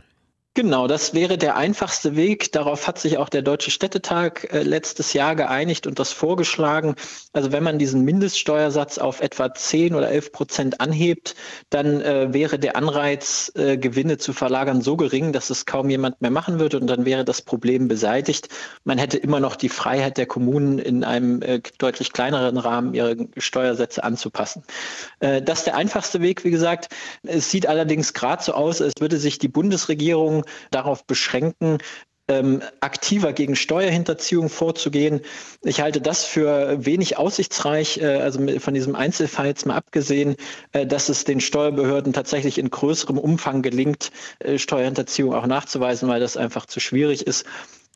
Genau, 0.55 0.89
das 0.89 1.15
wäre 1.15 1.39
der 1.39 1.57
einfachste 1.57 2.17
Weg. 2.17 2.51
Darauf 2.51 2.89
hat 2.89 2.99
sich 2.99 3.19
auch 3.19 3.29
der 3.29 3.43
Deutsche 3.43 3.71
Städtetag 3.71 4.53
äh, 4.53 4.65
letztes 4.65 5.13
Jahr 5.13 5.37
geeinigt 5.37 5.87
und 5.87 6.01
das 6.01 6.11
vorgeschlagen. 6.11 6.97
Also 7.33 7.53
wenn 7.53 7.63
man 7.63 7.79
diesen 7.79 8.05
Mindeststeuersatz 8.05 8.99
auf 8.99 9.21
etwa 9.21 9.55
10 9.55 9.95
oder 9.95 10.11
11 10.11 10.33
Prozent 10.33 10.81
anhebt, 10.81 11.37
dann 11.71 12.01
äh, 12.01 12.35
wäre 12.35 12.59
der 12.59 12.75
Anreiz, 12.75 13.53
äh, 13.55 13.79
Gewinne 13.79 14.19
zu 14.19 14.33
verlagern, 14.33 14.83
so 14.83 14.97
gering, 14.97 15.33
dass 15.33 15.51
es 15.51 15.67
kaum 15.67 15.89
jemand 15.89 16.21
mehr 16.21 16.33
machen 16.33 16.59
würde 16.59 16.81
und 16.81 16.89
dann 16.89 17.05
wäre 17.05 17.25
das 17.25 17.43
Problem 17.43 17.87
beseitigt. 17.87 18.49
Man 18.83 18.99
hätte 18.99 19.19
immer 19.19 19.39
noch 19.39 19.55
die 19.55 19.69
Freiheit 19.69 20.19
der 20.19 20.27
Kommunen, 20.27 20.81
in 20.81 21.05
einem 21.05 21.43
äh, 21.43 21.61
deutlich 21.79 22.13
kleineren 22.13 22.57
Rahmen 22.57 22.93
ihre 22.95 23.29
Steuersätze 23.37 24.03
anzupassen. 24.03 24.65
Äh, 25.21 25.43
das 25.43 25.61
ist 25.61 25.67
der 25.67 25.77
einfachste 25.77 26.21
Weg, 26.23 26.43
wie 26.43 26.51
gesagt. 26.51 26.89
Es 27.23 27.53
sieht 27.53 27.69
allerdings 27.69 28.15
gerade 28.15 28.43
so 28.43 28.53
aus, 28.53 28.83
als 28.83 28.95
würde 28.99 29.19
sich 29.19 29.39
die 29.39 29.47
Bundesregierung 29.49 30.40
darauf 30.71 31.05
beschränken, 31.05 31.79
ähm, 32.31 32.63
aktiver 32.81 33.33
gegen 33.33 33.57
Steuerhinterziehung 33.57 34.49
vorzugehen. 34.49 35.21
Ich 35.63 35.81
halte 35.81 36.01
das 36.01 36.25
für 36.25 36.85
wenig 36.85 37.19
aussichtsreich, 37.19 37.99
äh, 37.99 38.19
also 38.19 38.41
von 38.61 38.75
diesem 38.75 38.95
Einzelfall 38.95 39.47
jetzt 39.47 39.67
mal 39.67 39.75
abgesehen, 39.75 40.37
äh, 40.73 40.87
dass 40.87 41.09
es 41.09 41.25
den 41.25 41.41
Steuerbehörden 41.41 42.13
tatsächlich 42.13 42.59
in 42.59 42.71
größerem 42.71 43.19
Umfang 43.19 43.63
gelingt, 43.63 44.13
äh, 44.39 44.59
Steuerhinterziehung 44.59 45.35
auch 45.35 45.47
nachzuweisen, 45.47 46.09
weil 46.09 46.21
das 46.21 46.37
einfach 46.37 46.67
zu 46.67 46.79
schwierig 46.79 47.27
ist. 47.27 47.45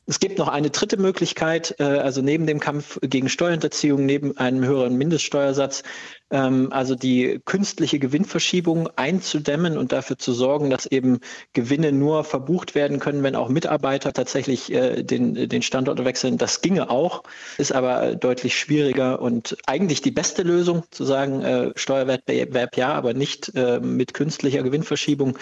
Es 0.07 0.19
gibt 0.19 0.37
noch 0.37 0.49
eine 0.49 0.69
dritte 0.69 0.97
Möglichkeit, 0.97 1.75
äh, 1.79 1.83
also 1.83 2.21
neben 2.21 2.45
dem 2.45 2.59
Kampf 2.59 2.99
gegen 3.01 3.27
Steuerhinterziehung, 3.27 4.05
neben 4.05 4.37
einem 4.37 4.63
höheren 4.63 4.95
Mindeststeuersatz, 4.97 5.81
ähm, 6.29 6.71
also 6.71 6.93
die 6.93 7.41
künstliche 7.43 7.97
Gewinnverschiebung 7.97 8.87
einzudämmen 8.97 9.79
und 9.79 9.91
dafür 9.91 10.19
zu 10.19 10.33
sorgen, 10.33 10.69
dass 10.69 10.85
eben 10.85 11.21
Gewinne 11.53 11.91
nur 11.91 12.23
verbucht 12.23 12.75
werden 12.75 12.99
können, 12.99 13.23
wenn 13.23 13.35
auch 13.35 13.49
Mitarbeiter 13.49 14.13
tatsächlich 14.13 14.71
äh, 14.71 15.01
den, 15.01 15.49
den 15.49 15.63
Standort 15.63 16.03
wechseln. 16.05 16.37
Das 16.37 16.61
ginge 16.61 16.91
auch, 16.91 17.23
ist 17.57 17.73
aber 17.73 18.15
deutlich 18.15 18.59
schwieriger 18.59 19.19
und 19.19 19.57
eigentlich 19.65 20.03
die 20.03 20.11
beste 20.11 20.43
Lösung, 20.43 20.83
zu 20.91 21.03
sagen, 21.03 21.41
äh, 21.41 21.71
Steuerwettbewerb 21.75 22.77
ja, 22.77 22.93
aber 22.93 23.13
nicht 23.13 23.53
mit 23.55 24.13
künstlicher 24.13 24.63
Gewinnverschiebung. 24.63 25.37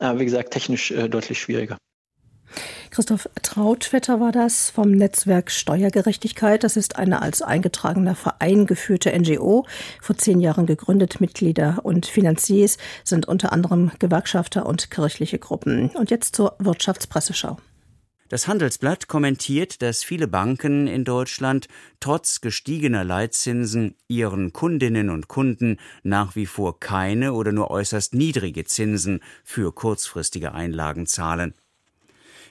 wie 0.00 0.24
gesagt, 0.24 0.52
technisch 0.52 0.92
deutlich 1.08 1.40
schwieriger. 1.40 1.78
Christoph 2.94 3.28
Trautvetter 3.42 4.20
war 4.20 4.30
das 4.30 4.70
vom 4.70 4.92
Netzwerk 4.92 5.50
Steuergerechtigkeit. 5.50 6.62
Das 6.62 6.76
ist 6.76 6.94
eine 6.94 7.22
als 7.22 7.42
eingetragener 7.42 8.14
Verein 8.14 8.66
geführte 8.66 9.10
NGO, 9.18 9.66
vor 10.00 10.16
zehn 10.16 10.38
Jahren 10.38 10.64
gegründet. 10.64 11.20
Mitglieder 11.20 11.80
und 11.82 12.06
Finanziers 12.06 12.78
sind 13.02 13.26
unter 13.26 13.52
anderem 13.52 13.90
Gewerkschafter 13.98 14.64
und 14.64 14.92
kirchliche 14.92 15.40
Gruppen. 15.40 15.90
Und 15.96 16.12
jetzt 16.12 16.36
zur 16.36 16.54
Wirtschaftspresseschau. 16.60 17.56
Das 18.28 18.46
Handelsblatt 18.46 19.08
kommentiert, 19.08 19.82
dass 19.82 20.04
viele 20.04 20.28
Banken 20.28 20.86
in 20.86 21.04
Deutschland 21.04 21.66
trotz 21.98 22.42
gestiegener 22.42 23.02
Leitzinsen 23.02 23.96
ihren 24.06 24.52
Kundinnen 24.52 25.10
und 25.10 25.26
Kunden 25.26 25.78
nach 26.04 26.36
wie 26.36 26.46
vor 26.46 26.78
keine 26.78 27.32
oder 27.32 27.50
nur 27.50 27.72
äußerst 27.72 28.14
niedrige 28.14 28.64
Zinsen 28.64 29.18
für 29.42 29.72
kurzfristige 29.74 30.52
Einlagen 30.52 31.06
zahlen. 31.06 31.54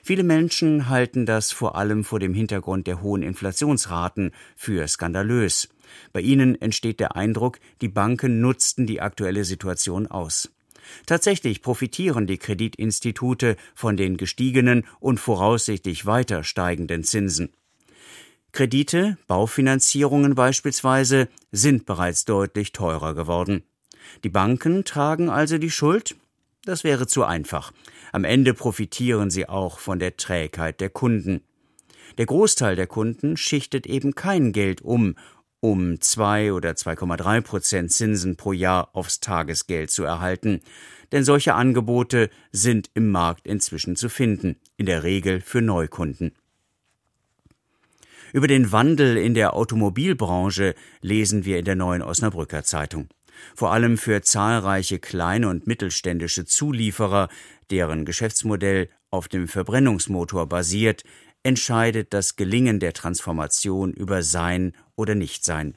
Viele 0.06 0.22
Menschen 0.22 0.90
halten 0.90 1.24
das 1.24 1.50
vor 1.50 1.76
allem 1.76 2.04
vor 2.04 2.20
dem 2.20 2.34
Hintergrund 2.34 2.86
der 2.86 3.00
hohen 3.00 3.22
Inflationsraten 3.22 4.32
für 4.54 4.86
skandalös. 4.86 5.70
Bei 6.12 6.20
ihnen 6.20 6.60
entsteht 6.60 7.00
der 7.00 7.16
Eindruck, 7.16 7.58
die 7.80 7.88
Banken 7.88 8.42
nutzten 8.42 8.86
die 8.86 9.00
aktuelle 9.00 9.46
Situation 9.46 10.06
aus. 10.06 10.50
Tatsächlich 11.06 11.62
profitieren 11.62 12.26
die 12.26 12.36
Kreditinstitute 12.36 13.56
von 13.74 13.96
den 13.96 14.18
gestiegenen 14.18 14.84
und 15.00 15.20
voraussichtlich 15.20 16.04
weiter 16.04 16.44
steigenden 16.44 17.02
Zinsen. 17.02 17.54
Kredite, 18.52 19.16
Baufinanzierungen 19.26 20.34
beispielsweise, 20.34 21.28
sind 21.50 21.86
bereits 21.86 22.26
deutlich 22.26 22.72
teurer 22.72 23.14
geworden. 23.14 23.62
Die 24.22 24.28
Banken 24.28 24.84
tragen 24.84 25.30
also 25.30 25.56
die 25.56 25.70
Schuld? 25.70 26.14
Das 26.66 26.84
wäre 26.84 27.06
zu 27.06 27.24
einfach. 27.24 27.72
Am 28.14 28.22
Ende 28.22 28.54
profitieren 28.54 29.28
sie 29.28 29.48
auch 29.48 29.80
von 29.80 29.98
der 29.98 30.16
Trägheit 30.16 30.80
der 30.80 30.88
Kunden. 30.88 31.40
Der 32.16 32.26
Großteil 32.26 32.76
der 32.76 32.86
Kunden 32.86 33.36
schichtet 33.36 33.88
eben 33.88 34.14
kein 34.14 34.52
Geld 34.52 34.82
um, 34.82 35.16
um 35.58 36.00
zwei 36.00 36.52
oder 36.52 36.70
2,3 36.70 37.40
Prozent 37.40 37.92
Zinsen 37.92 38.36
pro 38.36 38.52
Jahr 38.52 38.90
aufs 38.92 39.18
Tagesgeld 39.18 39.90
zu 39.90 40.04
erhalten. 40.04 40.60
Denn 41.10 41.24
solche 41.24 41.54
Angebote 41.54 42.30
sind 42.52 42.88
im 42.94 43.10
Markt 43.10 43.48
inzwischen 43.48 43.96
zu 43.96 44.08
finden, 44.08 44.60
in 44.76 44.86
der 44.86 45.02
Regel 45.02 45.40
für 45.40 45.60
Neukunden. 45.60 46.36
Über 48.32 48.46
den 48.46 48.70
Wandel 48.70 49.16
in 49.16 49.34
der 49.34 49.54
Automobilbranche 49.54 50.76
lesen 51.00 51.44
wir 51.44 51.58
in 51.58 51.64
der 51.64 51.74
neuen 51.74 52.02
Osnabrücker 52.02 52.62
Zeitung. 52.62 53.08
Vor 53.54 53.72
allem 53.72 53.98
für 53.98 54.22
zahlreiche 54.22 54.98
kleine 54.98 55.48
und 55.48 55.66
mittelständische 55.66 56.44
Zulieferer, 56.44 57.28
deren 57.70 58.04
Geschäftsmodell 58.04 58.88
auf 59.10 59.28
dem 59.28 59.48
Verbrennungsmotor 59.48 60.48
basiert, 60.48 61.04
entscheidet 61.42 62.12
das 62.12 62.36
Gelingen 62.36 62.80
der 62.80 62.92
Transformation 62.92 63.92
über 63.92 64.22
Sein 64.22 64.72
oder 64.96 65.14
Nichtsein. 65.14 65.76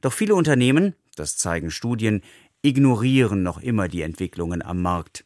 Doch 0.00 0.12
viele 0.12 0.34
Unternehmen, 0.34 0.94
das 1.16 1.36
zeigen 1.36 1.70
Studien, 1.70 2.22
ignorieren 2.62 3.42
noch 3.42 3.60
immer 3.60 3.88
die 3.88 4.02
Entwicklungen 4.02 4.62
am 4.62 4.82
Markt. 4.82 5.24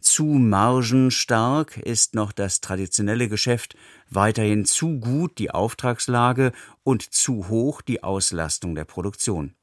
Zu 0.00 0.24
margenstark 0.24 1.78
ist 1.78 2.14
noch 2.14 2.32
das 2.32 2.60
traditionelle 2.60 3.28
Geschäft, 3.28 3.76
weiterhin 4.08 4.64
zu 4.64 5.00
gut 5.00 5.38
die 5.38 5.50
Auftragslage 5.50 6.52
und 6.84 7.02
zu 7.02 7.48
hoch 7.48 7.82
die 7.82 8.02
Auslastung 8.02 8.74
der 8.74 8.84
Produktion. 8.84 9.54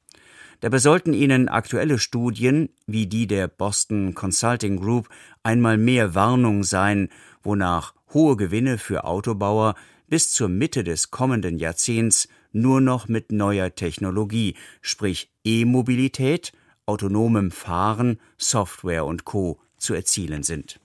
Dabei 0.59 0.79
sollten 0.79 1.13
Ihnen 1.13 1.49
aktuelle 1.49 1.99
Studien 1.99 2.69
wie 2.87 3.07
die 3.07 3.27
der 3.27 3.47
Boston 3.47 4.13
Consulting 4.13 4.79
Group 4.79 5.09
einmal 5.43 5.77
mehr 5.77 6.15
Warnung 6.15 6.63
sein, 6.63 7.09
wonach 7.41 7.93
hohe 8.13 8.37
Gewinne 8.37 8.77
für 8.77 9.03
Autobauer 9.03 9.75
bis 10.07 10.31
zur 10.31 10.49
Mitte 10.49 10.83
des 10.83 11.11
kommenden 11.11 11.57
Jahrzehnts 11.57 12.27
nur 12.51 12.81
noch 12.81 13.07
mit 13.07 13.31
neuer 13.31 13.73
Technologie, 13.73 14.55
sprich 14.81 15.31
E-Mobilität, 15.43 16.53
autonomem 16.85 17.51
Fahren, 17.51 18.19
Software 18.37 19.05
und 19.05 19.25
Co. 19.25 19.59
zu 19.77 19.93
erzielen 19.93 20.43
sind. 20.43 20.79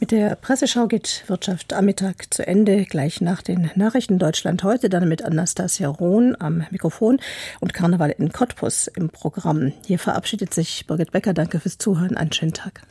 Mit 0.00 0.10
der 0.10 0.34
Presseschau 0.34 0.88
geht 0.88 1.24
Wirtschaft 1.28 1.72
am 1.72 1.84
Mittag 1.84 2.34
zu 2.34 2.46
Ende. 2.46 2.84
Gleich 2.84 3.20
nach 3.20 3.42
den 3.42 3.70
Nachrichten 3.76 4.18
Deutschland 4.18 4.64
heute, 4.64 4.88
dann 4.88 5.08
mit 5.08 5.24
Anastasia 5.24 5.88
Rohn 5.88 6.36
am 6.38 6.64
Mikrofon 6.70 7.20
und 7.60 7.74
Karneval 7.74 8.10
in 8.10 8.32
Cottbus 8.32 8.88
im 8.88 9.08
Programm. 9.08 9.72
Hier 9.86 10.00
verabschiedet 10.00 10.52
sich 10.52 10.86
Birgit 10.86 11.12
Becker. 11.12 11.32
Danke 11.32 11.60
fürs 11.60 11.78
Zuhören. 11.78 12.16
Einen 12.16 12.32
schönen 12.32 12.52
Tag. 12.52 12.82